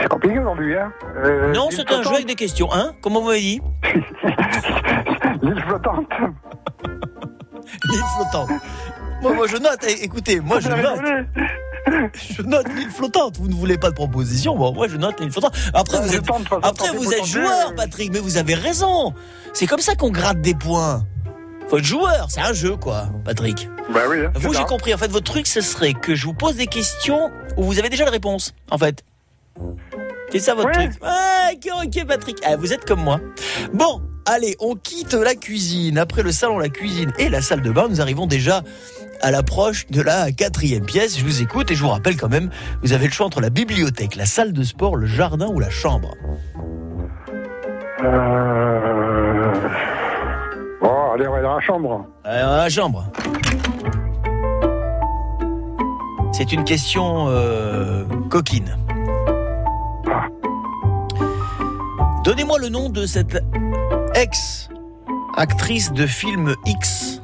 [0.00, 0.92] c'est compliqué aujourd'hui, hein
[1.24, 3.60] Euh, Non, c'est un jeu avec des questions, hein Comment vous m'avez dit?
[5.42, 6.06] L'île flottante.
[7.84, 8.50] L'île flottante.
[9.22, 11.00] Moi, moi, je note, eh, écoutez, moi je note.
[12.36, 13.38] Je note l'île flottante.
[13.38, 15.56] Vous ne voulez pas de proposition Bon, moi je note l'île flottante.
[15.72, 16.30] Après, Ouais, vous êtes,
[16.62, 17.74] après, vous êtes joueur.
[17.74, 19.14] Patrick, mais vous avez raison.
[19.54, 21.00] C'est comme ça qu'on gratte des points.
[21.68, 23.68] Faut être joueur, c'est un jeu, quoi, Patrick.
[23.92, 24.24] Bah oui.
[24.24, 24.94] hein, Vous, j'ai compris.
[24.94, 27.88] En fait, votre truc, ce serait que je vous pose des questions où vous avez
[27.90, 29.04] déjà la réponse, en fait.
[30.30, 30.92] C'est ça votre truc.
[31.02, 32.38] Ah, ok, ok, Patrick.
[32.46, 33.20] Ah, vous êtes comme moi.
[33.74, 35.98] Bon, allez, on quitte la cuisine.
[35.98, 38.62] Après le salon, la cuisine et la salle de bain, nous arrivons déjà
[39.20, 41.18] à l'approche de la quatrième pièce.
[41.18, 42.50] Je vous écoute et je vous rappelle quand même,
[42.82, 45.70] vous avez le choix entre la bibliothèque, la salle de sport, le jardin ou la
[45.70, 46.14] chambre.
[48.04, 49.97] Euh...
[51.18, 52.06] Dans la chambre.
[52.24, 53.04] Dans la chambre.
[56.32, 58.76] C'est une question euh, coquine.
[62.22, 63.42] Donnez-moi le nom de cette
[64.14, 67.20] ex-actrice de film X,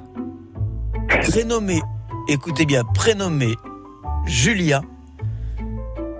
[1.31, 1.83] prénommée,
[2.29, 3.55] écoutez bien, prénommée
[4.27, 4.81] Julia,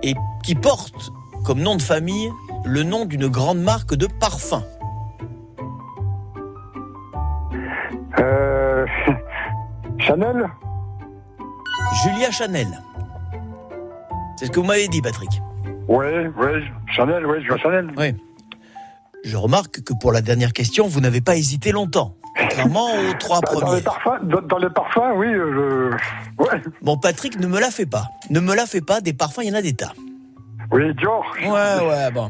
[0.01, 0.13] et
[0.43, 1.11] qui porte
[1.43, 2.31] comme nom de famille
[2.63, 4.63] le nom d'une grande marque de parfum.
[10.05, 10.47] Chanel
[12.03, 12.67] Julia Chanel.
[14.37, 15.29] C'est ce que vous m'avez dit, Patrick.
[15.87, 16.05] Oui,
[16.37, 16.63] oui,
[16.95, 17.91] Chanel, oui, je vois Chanel.
[17.97, 18.15] Oui.
[19.23, 22.15] Je remarque que pour la dernière question, vous n'avez pas hésité longtemps.
[22.37, 23.75] Contrairement aux trois Dans premiers.
[23.77, 25.91] les parfums, dans, dans les parfums oui, euh,
[26.39, 26.43] je...
[26.43, 26.61] ouais.
[26.81, 28.09] Bon, Patrick, ne me la fait pas.
[28.29, 29.01] Ne me la fait pas.
[29.01, 29.93] Des parfums, il y en a des tas.
[30.71, 31.23] Oui, Dior.
[31.43, 32.29] Ouais, ouais, bon.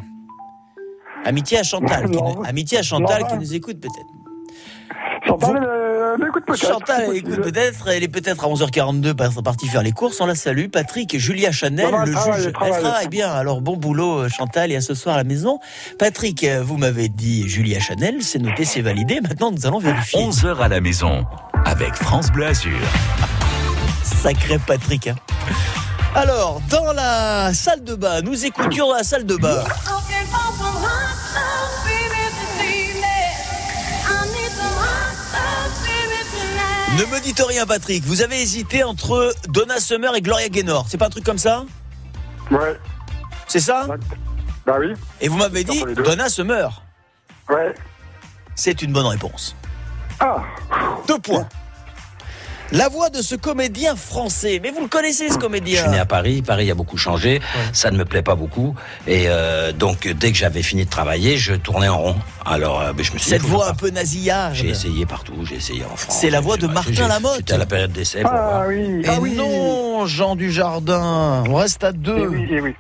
[1.26, 2.10] Amitié à Chantal.
[2.10, 2.44] qui Non.
[2.44, 3.28] Amitié à Chantal Non.
[3.28, 5.26] qui nous écoute peut-être.
[5.28, 5.85] Chantal, euh,
[6.28, 6.68] écoute peut-être.
[6.68, 7.88] Chantal, écoute peut-être.
[7.90, 10.20] Elle est peut-être à 11h42 par- partie faire les courses.
[10.22, 10.68] On la salue.
[10.70, 12.46] Patrick et Julia Chanel, Non, non, elle le travaille, juge.
[12.48, 12.74] elle travaille.
[12.76, 13.32] Elle travaille bien.
[13.32, 15.60] Alors, bon boulot, euh, Chantal, et à ce soir à la maison.
[16.00, 18.22] Patrick, euh, vous m'avez dit Julia Chanel.
[18.22, 19.20] C'est noté, c'est validé.
[19.22, 20.20] Maintenant, nous allons vérifier.
[20.22, 21.26] 11h à la maison
[21.66, 22.78] avec France Bleu Azur.
[24.04, 25.08] Sacré Patrick.
[25.08, 25.16] hein.
[26.16, 29.64] Alors, dans la salle de bain, nous écoutions dans la salle de bain.
[36.98, 38.04] Ne me dites rien, Patrick.
[38.06, 40.86] Vous avez hésité entre Donna Summer et Gloria Gaynor.
[40.88, 41.66] C'est pas un truc comme ça
[42.50, 42.80] Ouais.
[43.48, 43.86] C'est ça
[44.66, 44.94] Bah oui.
[45.20, 45.84] Et vous m'avez dit.
[46.04, 46.82] Donna Summer.
[47.50, 47.74] Ouais.
[48.56, 49.56] C'est une bonne réponse.
[50.22, 50.44] Ah.
[51.08, 51.48] Deux points.
[52.72, 54.60] La voix de ce comédien français.
[54.62, 57.40] Mais vous le connaissez, ce Je comédien suis né à Paris, Paris a beaucoup changé,
[57.74, 58.76] ça ne me plaît pas beaucoup,
[59.08, 62.16] et euh, donc dès que j'avais fini de travailler, je tournais en rond.
[62.44, 64.56] Alors euh, je me suis dit, Cette je voix un peu nasillarde.
[64.56, 66.18] J'ai essayé partout, j'ai essayé en France.
[66.20, 67.38] C'est la voix de Martin Lamotte.
[67.38, 68.24] J'étais à la période d'essai.
[68.26, 69.02] Ah oui.
[69.04, 69.36] Et Ah oui.
[69.36, 71.44] non, Jean du Jardin.
[71.48, 72.18] On reste à deux.
[72.18, 72.76] Eh oui, eh oui.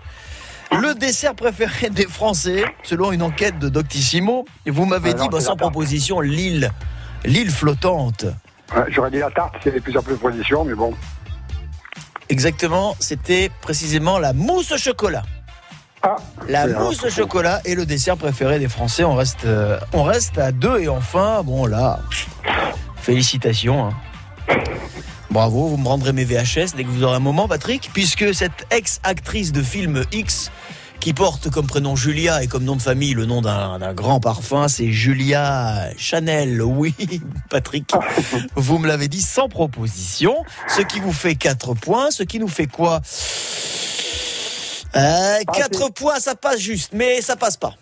[0.71, 5.19] Le dessert préféré des Français, selon une enquête de Doctissimo, et vous m'avez Ah dit,
[5.21, 6.71] non, bah, sans proposition, l'île,
[7.23, 8.25] l'île flottante.
[8.73, 10.93] Ouais, J'aurais dit la tarte, s'il y avait plusieurs propositions, mais bon.
[12.29, 15.23] Exactement, c'était précisément la mousse au chocolat.
[16.01, 16.15] Ah.
[16.47, 19.03] La c'est mousse au chocolat est le dessert préféré des Français.
[19.03, 21.99] On reste, euh, on reste à deux et enfin, bon là,
[22.97, 23.87] félicitations.
[23.87, 23.93] hein.
[25.31, 28.65] Bravo, vous me rendrez mes VHS dès que vous aurez un moment, Patrick, puisque cette
[28.71, 30.51] ex-actrice de film X
[30.99, 34.67] qui porte comme prénom Julia et comme nom de famille le nom d'un grand parfum,
[34.67, 36.61] c'est Julia Chanel.
[36.61, 36.95] Oui,
[37.49, 37.91] Patrick,
[38.55, 40.35] vous me l'avez dit sans proposition,
[40.67, 43.01] ce qui vous fait 4 points, ce qui nous fait quoi?
[44.95, 47.75] Euh, 4 points, ça passe juste, mais ça passe pas.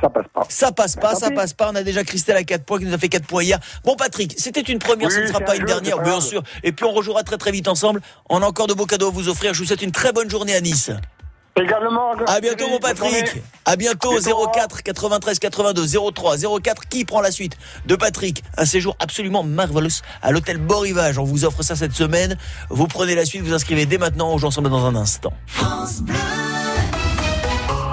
[0.00, 0.46] Ça passe pas.
[0.48, 1.70] Ça passe pas, Tant ça passe pas.
[1.70, 3.58] On a déjà Christelle à 4 points qui nous a fait 4 points hier.
[3.84, 6.02] Bon, Patrick, c'était une première, Oui, ce ne sera pas un une jeu, dernière, pas
[6.02, 6.42] bien sûr.
[6.64, 8.02] Et puis on rejouera très très vite ensemble.
[8.28, 9.54] On a encore de beaux cadeaux à vous offrir.
[9.54, 10.90] Je vous souhaite une très bonne journée à Nice.
[11.54, 12.12] Également.
[12.26, 12.78] À bientôt, mon.
[12.78, 13.42] Patrick.
[13.64, 16.88] À bientôt, Bientôt, 04 93 82 03 04.
[16.88, 18.42] Qui prend la suite de Patrick?
[18.56, 21.18] Un séjour absolument marvelous à l'hôtel Beau Rivage.
[21.18, 22.36] On vous offre ça cette semaine.
[22.70, 24.30] Vous prenez la suite, vous inscrivez dès maintenant.
[24.30, 25.32] On joue ensemble dans un instant.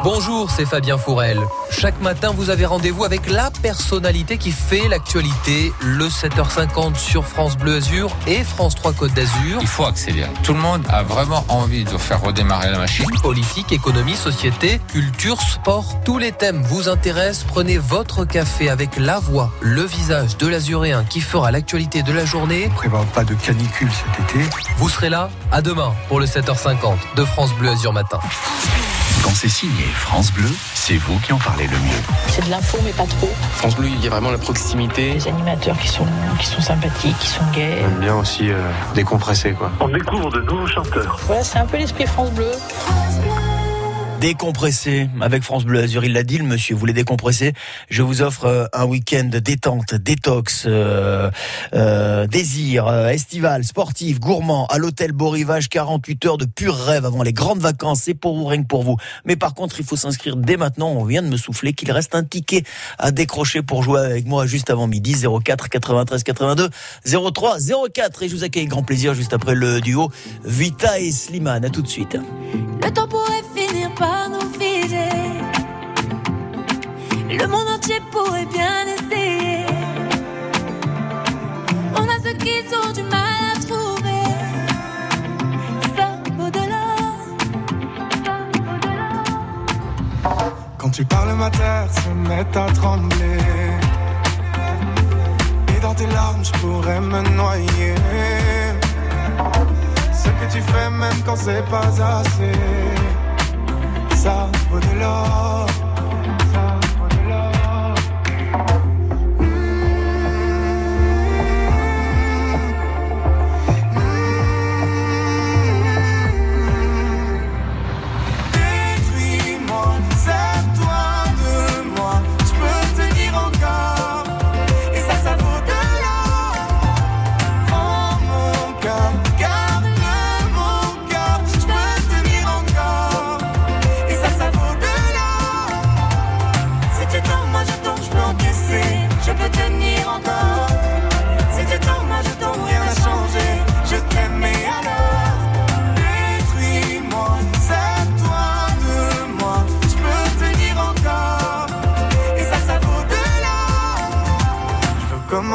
[0.02, 1.40] Bonjour, c'est Fabien Fourel.
[1.72, 7.58] Chaque matin, vous avez rendez-vous avec la personnalité qui fait l'actualité, le 7h50 sur France
[7.58, 9.60] Bleu Azur et France 3 Côte d'Azur.
[9.60, 10.30] Il faut accélérer.
[10.44, 13.06] Tout le monde a vraiment envie de faire redémarrer la machine.
[13.22, 17.44] Politique, économie, société, culture, sport, tous les thèmes vous intéressent.
[17.44, 22.24] Prenez votre café avec la voix, le visage de l'azuréen qui fera l'actualité de la
[22.24, 22.70] journée.
[22.72, 24.50] On prévoit pas de canicule cet été.
[24.78, 28.20] Vous serez là à demain pour le 7h50 de France Bleu Azur Matin.
[29.24, 32.02] Quand c'est signé France Bleu, c'est vous qui en parlez le mieux.
[32.28, 33.30] C'est de l'info, mais pas trop.
[33.56, 35.14] France Bleu, il y a vraiment la proximité.
[35.14, 36.06] Des animateurs qui sont,
[36.40, 37.78] qui sont sympathiques, qui sont gays.
[37.80, 39.72] J'aime bien aussi euh, décompresser quoi.
[39.80, 41.20] On découvre de nouveaux chanteurs.
[41.28, 42.52] Voilà, c'est un peu l'esprit France Bleu.
[44.20, 47.54] Décompressé avec France Bleu Azur, il l'a dit le monsieur, voulez décompresser.
[47.90, 51.32] Je vous offre euh, un week-end détente, détox, euh,
[51.74, 57.06] euh, désir, euh, estival, sportif, gourmand, à l'hôtel Beau Rivage, 48 heures de pur rêve
[57.06, 58.98] avant les grandes vacances, c'est pour vous, rien que pour vous.
[59.24, 62.14] Mais par contre, il faut s'inscrire dès maintenant, on vient de me souffler qu'il reste
[62.14, 62.64] un ticket
[62.98, 66.70] à décrocher pour jouer avec moi juste avant midi, 04 93 82
[67.06, 67.58] 03
[67.94, 70.12] 04 et je vous accueille avec grand plaisir juste après le duo
[70.44, 72.18] Vita et Slimane, à tout de suite
[74.30, 75.10] nous figer.
[77.30, 79.66] Le monde entier pourrait bien essayer.
[81.96, 84.26] On a ceux qui ont du mal à trouver.
[85.96, 86.08] Ça
[86.58, 87.18] de l'or.
[90.78, 93.42] Quand tu parles, ma terre se met à trembler.
[95.76, 97.96] Et dans tes larmes, je pourrais me noyer.
[100.14, 101.90] Ce que tu fais, même quand c'est pas
[102.20, 102.52] assez
[104.26, 105.89] vaut de l'or.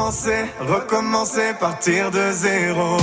[0.04, 2.98] Je veux commencer, recommencer, partir de zéro.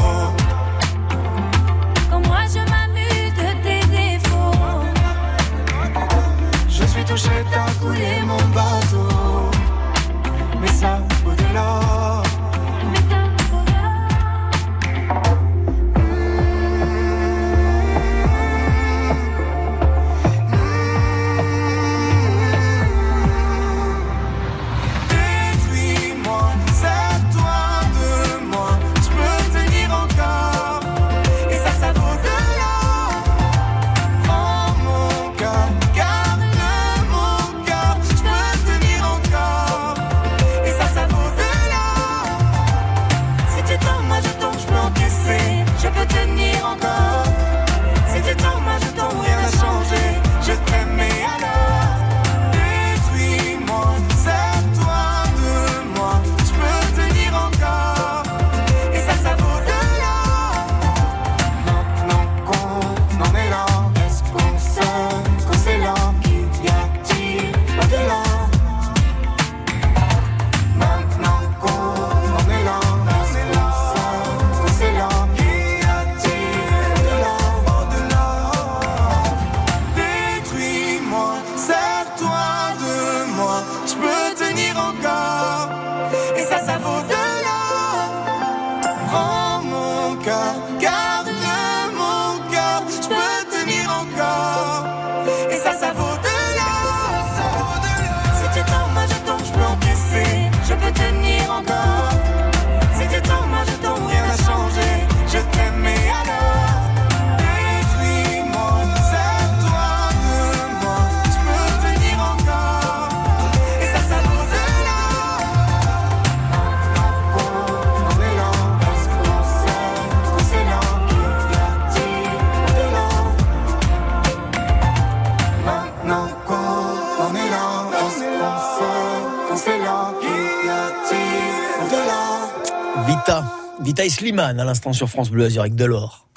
[133.06, 133.44] Vita.
[133.82, 136.28] Vita et Slimane à l'instant sur France Bleu Azur avec Delors.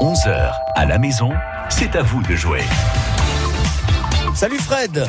[0.00, 1.32] 11h à la maison,
[1.68, 2.62] c'est à vous de jouer.
[4.34, 5.06] Salut Fred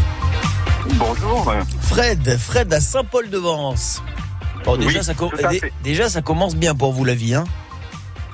[0.93, 1.53] Bonjour.
[1.81, 4.01] Fred, Fred à Saint-Paul-de-Vence.
[4.63, 5.13] Bon, déjà, Oui, ça
[5.83, 7.35] déjà, ça commence bien pour vous la vie.
[7.35, 7.43] Hein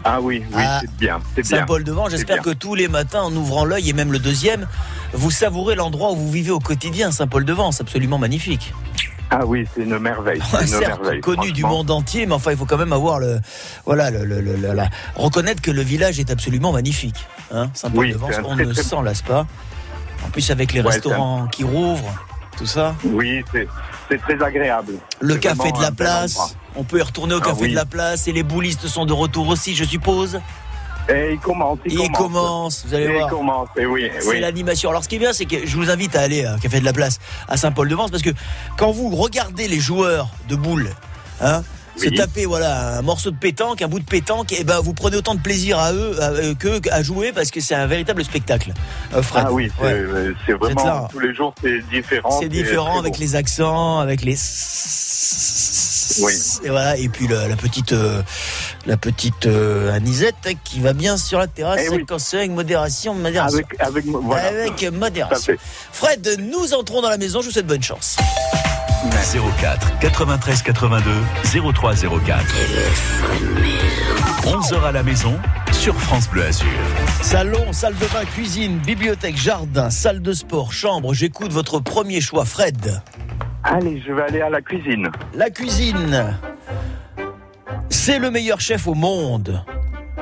[0.06, 1.66] Ah oui, oui, Ah, c'est bien, c'est C'est
[2.10, 4.68] j'espère que tous les matins, en ouvrant l'œil et même le deuxième,
[5.14, 7.12] vous savourez l'endroit où vous vivez au quotidien.
[7.12, 8.74] Saint-Paul-de-Vence, absolument magnifique.
[9.30, 10.42] Ah oui, c'est une merveille.
[10.52, 11.22] C'est une Certes, merveille.
[11.22, 13.40] connu du monde entier, mais enfin, il faut quand même avoir le,
[13.86, 17.26] voilà, le, le- le- la- reconnaître que le village est absolument magnifique.
[17.52, 19.48] Hein Saint-Paul-de-Vence, Oui, c'est on très, ne très- s'en lasse pas?
[20.26, 22.14] En plus, avec les Ouais, restaurants qui rouvrent,
[22.58, 22.96] tout ça.
[23.06, 23.68] Oui, c'est
[24.10, 24.94] c'est très agréable.
[25.20, 26.56] Le C'est café de la place.
[26.76, 27.70] On peut y retourner au Ah café oui.
[27.72, 30.40] de la place et les boulistes sont de retour aussi, je suppose.
[31.10, 33.28] Et il commence, il, Il commence, vous allez Et voir.
[33.28, 34.40] Il commence, et oui, C'est oui.
[34.40, 34.90] l'animation.
[34.90, 36.86] Alors ce qui est bien, c'est que je vous invite à aller au Café de
[36.86, 37.20] la Place
[37.50, 38.30] à Saint-Paul-de-Vence parce que
[38.78, 40.90] quand vous regardez les joueurs de boules,
[41.42, 41.62] hein,
[41.96, 45.18] se taper voilà un morceau de pétanque, un bout de pétanque, et ben vous prenez
[45.18, 48.24] autant de plaisir à eux à, eux qu'eux à jouer parce que c'est un véritable
[48.24, 48.74] spectacle.
[49.14, 49.46] Euh, Fred.
[49.48, 49.94] Ah oui, c'est Ouais.
[49.94, 51.08] euh, c'est vraiment là.
[51.12, 52.40] tous les jours c'est différent.
[52.42, 54.36] C'est différent avec les accents, avec les.
[56.22, 56.34] Oui.
[56.64, 56.98] Et voilà.
[56.98, 58.22] Et puis la, petite, euh,
[58.86, 63.16] la petite euh, Anisette qui va bien sur la terrasse Eh quand c'est avec modération,
[63.16, 63.60] modération.
[63.60, 64.48] Avec, avec, voilà.
[64.48, 65.56] Avec Tout à modération.
[65.92, 67.42] Fred, nous entrons dans la maison.
[67.42, 68.18] Je vous souhaite bonne chance.
[69.12, 71.12] 04 93 82
[71.74, 72.46] 03 04.
[74.46, 75.34] 11h à la maison
[75.72, 76.68] sur France Bleu Azur.
[77.22, 81.14] Salon, salle de bain, cuisine, bibliothèque, jardin, salle de sport, chambre.
[81.14, 83.02] J'écoute votre premier choix, Fred.
[83.64, 85.10] Allez, je vais aller à la cuisine.
[85.34, 86.38] La cuisine.
[87.90, 89.64] C'est le meilleur chef au monde.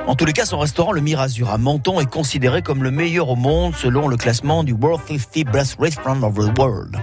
[0.06, 3.28] En tous les cas, son restaurant, le Mirazur à Menton, est considéré comme le meilleur
[3.28, 6.96] au monde selon le classement du World 50 Best Restaurant of the World.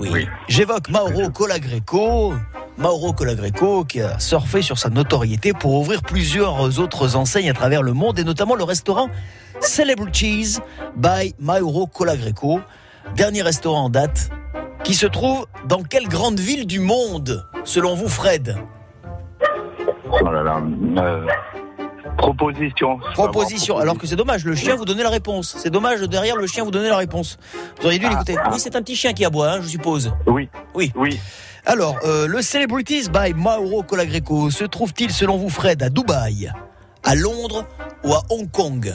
[0.00, 0.26] Oui, oui.
[0.48, 2.32] J'évoque Mauro Colagreco.
[2.78, 7.82] Mauro Colagreco qui a surfé sur sa notoriété pour ouvrir plusieurs autres enseignes à travers
[7.82, 9.08] le monde et notamment le restaurant
[9.60, 10.58] Celebrities
[10.96, 12.60] by Mauro Colagreco.
[13.14, 14.30] Dernier restaurant en date
[14.84, 18.56] qui se trouve dans quelle grande ville du monde selon vous Fred?
[20.10, 20.62] Oh là là.
[20.96, 21.26] euh,
[22.20, 22.98] proposition.
[23.14, 23.78] Proposition.
[23.78, 25.56] Alors que c'est dommage, le chien vous donnait la réponse.
[25.58, 27.38] C'est dommage, derrière le chien vous donnait la réponse.
[27.80, 28.36] Vous auriez dû l'écouter.
[28.52, 30.12] Oui, c'est un petit chien qui aboie, hein, je suppose.
[30.26, 30.48] Oui.
[30.74, 30.92] Oui.
[30.94, 31.18] Oui.
[31.66, 36.50] Alors, euh, le Celebrities by Mauro Colagreco se trouve-t-il, selon vous, Fred, à Dubaï,
[37.04, 37.66] à Londres
[38.04, 38.94] ou à Hong Kong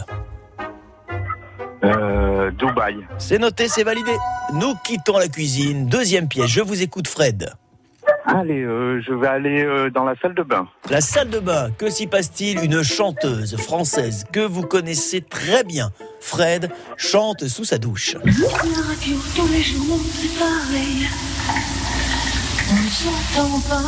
[1.84, 2.95] Euh, Dubaï.
[3.17, 4.11] C'est noté, c'est validé.
[4.53, 5.88] Nous quittons la cuisine.
[5.88, 6.47] Deuxième pièce.
[6.47, 7.53] Je vous écoute, Fred.
[8.28, 10.67] Allez, euh, je vais aller euh, dans la salle de bain.
[10.89, 11.69] La salle de bain.
[11.78, 15.91] Que s'y passe-t-il Une chanteuse française que vous connaissez très bien.
[16.21, 18.15] Fred chante sous sa douche.
[18.15, 21.07] La radio tous les jours, c'est pareil.
[22.71, 23.82] On ne s'entend pas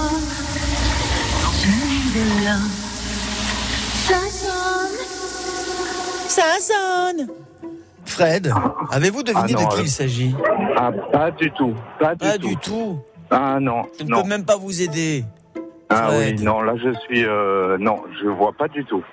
[1.43, 2.57] dans ce monde-là.
[4.05, 4.97] Ça sonne.
[6.27, 7.27] Ça sonne.
[8.05, 8.53] Fred,
[8.91, 10.35] avez-vous deviné Ah non, de qui euh, il s'agit
[10.77, 11.73] Ah, pas du tout.
[11.99, 12.47] Pas du Pas tout.
[12.47, 12.99] du tout.
[13.29, 13.83] Ah non.
[13.99, 14.21] Je ne non.
[14.23, 15.23] peux même pas vous aider.
[15.89, 16.37] Ah Fred.
[16.39, 17.23] oui, non, là je suis.
[17.25, 19.03] euh, non, je vois pas du tout.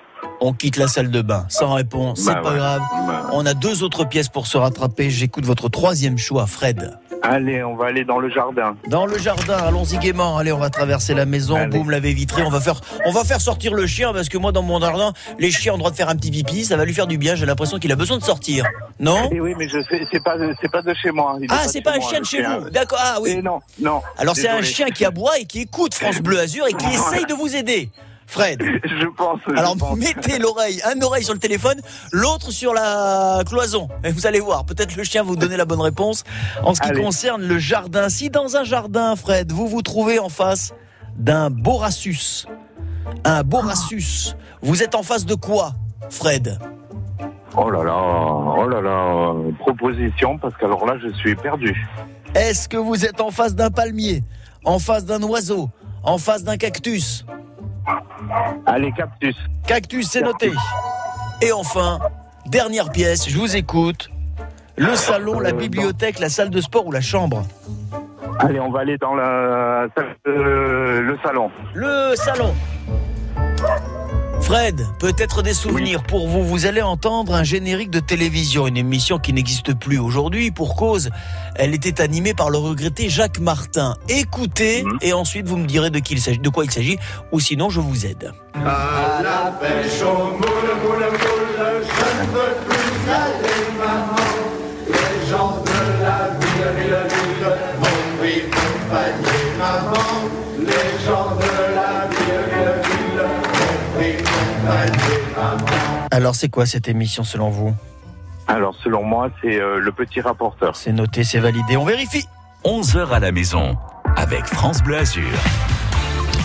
[0.41, 2.57] On quitte la salle de bain sans réponse, c'est Bah pas ouais.
[2.57, 2.81] grave.
[3.07, 3.29] Bah.
[3.33, 5.09] On a deux autres pièces pour se rattraper.
[5.09, 6.97] J'écoute votre troisième choix, Fred.
[7.23, 8.75] Allez, on va aller dans le jardin.
[8.87, 10.37] Dans le jardin, allons-y gaiement.
[10.37, 11.55] Allez, on va traverser la maison.
[11.55, 11.69] Allez.
[11.75, 12.43] Boum, la baie vitrée.
[12.43, 15.11] On va faire, on va faire sortir le chien parce que moi, dans mon jardin,
[15.39, 16.65] les chiens ont le droit de faire un petit pipi.
[16.65, 17.33] Ça va lui faire du bien.
[17.35, 18.65] J'ai l'impression qu'il a besoin de sortir.
[18.99, 19.29] Non?
[19.31, 21.37] Eh oui, mais je sais, c'est pas, c'est pas de chez moi.
[21.41, 22.69] Il Ah, c'est pas un moi, chien de chez vous.
[22.69, 22.99] D'accord.
[23.01, 23.35] Ah oui.
[23.39, 24.01] Eh non, non.
[24.19, 27.25] Alors c'est un chien qui aboie et qui écoute France Bleu Azur et qui essaye
[27.25, 27.89] de vous aider.
[28.27, 28.61] Fred.
[28.83, 29.39] Je pense.
[29.47, 29.97] je Alors pense.
[29.97, 31.79] mettez l'oreille, un oreille sur le téléphone,
[32.11, 33.87] l'autre sur la cloison.
[34.03, 36.23] Et vous allez voir, peut-être le chien va vous donner la bonne réponse.
[36.63, 37.01] En ce qui Allez.
[37.01, 40.73] concerne le jardin, si dans un jardin, Fred, vous vous trouvez en face
[41.17, 42.45] d'un borassus,
[43.23, 45.73] un borassus, vous êtes en face de quoi,
[46.09, 46.59] Fred?
[47.57, 51.73] Oh là là, oh là là, proposition, parce qu'alors là, je suis perdu.
[52.33, 54.23] Est-ce que vous êtes en face d'un palmier,
[54.65, 55.69] en face d'un oiseau,
[56.03, 57.25] en face d'un cactus?
[58.65, 59.35] Allez, cactus.
[59.67, 60.51] Cactus, c'est noté.
[61.41, 61.99] Et enfin,
[62.45, 64.09] dernière pièce, je vous écoute.
[64.77, 67.43] Le salon, la bibliothèque, la salle de sport ou la chambre
[68.39, 69.87] Allez, on va aller dans la,
[70.27, 71.49] euh, le salon.
[71.73, 72.53] Le salon.
[74.45, 76.43] Fred, peut-être des souvenirs pour vous.
[76.43, 81.09] Vous allez entendre un générique de télévision, une émission qui n'existe plus aujourd'hui pour cause.
[81.55, 83.95] Elle était animée par le regretté Jacques Martin.
[84.07, 86.99] Écoutez et ensuite vous me direz de, qui il s'agit, de quoi il s'agit
[87.31, 88.33] ou sinon je vous aide.
[88.53, 90.43] À la pêche au moule,
[90.83, 93.64] moule, moule, je ne veux plus aller,
[106.11, 107.73] Alors c'est quoi cette émission selon vous
[108.47, 110.75] Alors, selon moi, c'est euh, le petit rapporteur.
[110.75, 112.25] C'est noté, c'est validé, on vérifie.
[112.63, 113.77] 11h à la maison
[114.15, 115.23] avec France Bleu Azur.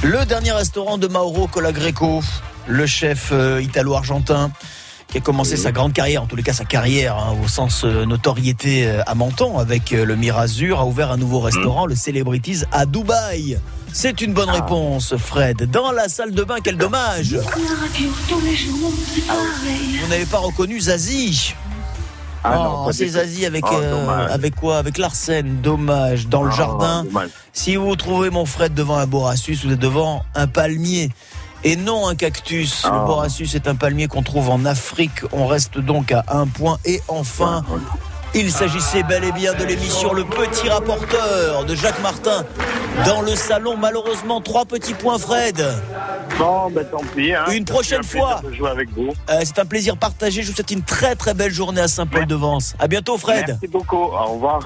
[0.02, 2.20] Le dernier restaurant de Mauro Colagreco,
[2.66, 4.50] le chef euh, italo-argentin
[5.10, 7.84] qui a commencé sa grande carrière, en tous les cas sa carrière hein, au sens
[7.84, 11.96] euh, notoriété euh, à Menton avec euh, le Mirazur, a ouvert un nouveau restaurant, le
[11.96, 13.58] Celebrities, à Dubaï.
[13.92, 15.70] C'est une bonne réponse, Fred.
[15.70, 17.36] Dans la salle de bain, quel dommage
[19.26, 19.98] pareil.
[20.02, 21.54] Vous n'avez pas reconnu Zazie
[22.44, 23.08] Ah oh, c'est.
[23.08, 24.30] Zazie avec, Oh, euh, dommage.
[24.30, 26.28] avec quoi Avec l'arsène, dommage.
[26.28, 27.30] Dans le Oh, jardin, dommage.
[27.52, 31.10] si vous trouvez mon Fred devant un borassus, vous êtes devant un palmier
[31.64, 32.84] et non un cactus.
[32.84, 33.04] Le Ah.
[33.06, 35.20] borassus est un palmier qu'on trouve en Afrique.
[35.32, 36.78] On reste donc à un point.
[36.84, 37.64] Et enfin,
[38.34, 42.44] il s'agissait bel et bien de l'émission Le Petit Rapporteur de Jacques Martin.
[43.06, 45.64] Dans le salon, malheureusement, trois petits points, Fred.
[46.38, 47.32] Bon, ben tant pis.
[47.34, 47.44] Hein.
[47.52, 48.40] Une prochaine un fois.
[49.30, 50.42] Euh, C'est un plaisir partagé.
[50.42, 52.74] Je vous souhaite une très très belle journée à Saint-Paul-de-Vence.
[52.78, 53.44] À bientôt, Fred.
[53.46, 53.96] Merci beaucoup.
[53.96, 54.58] Au revoir.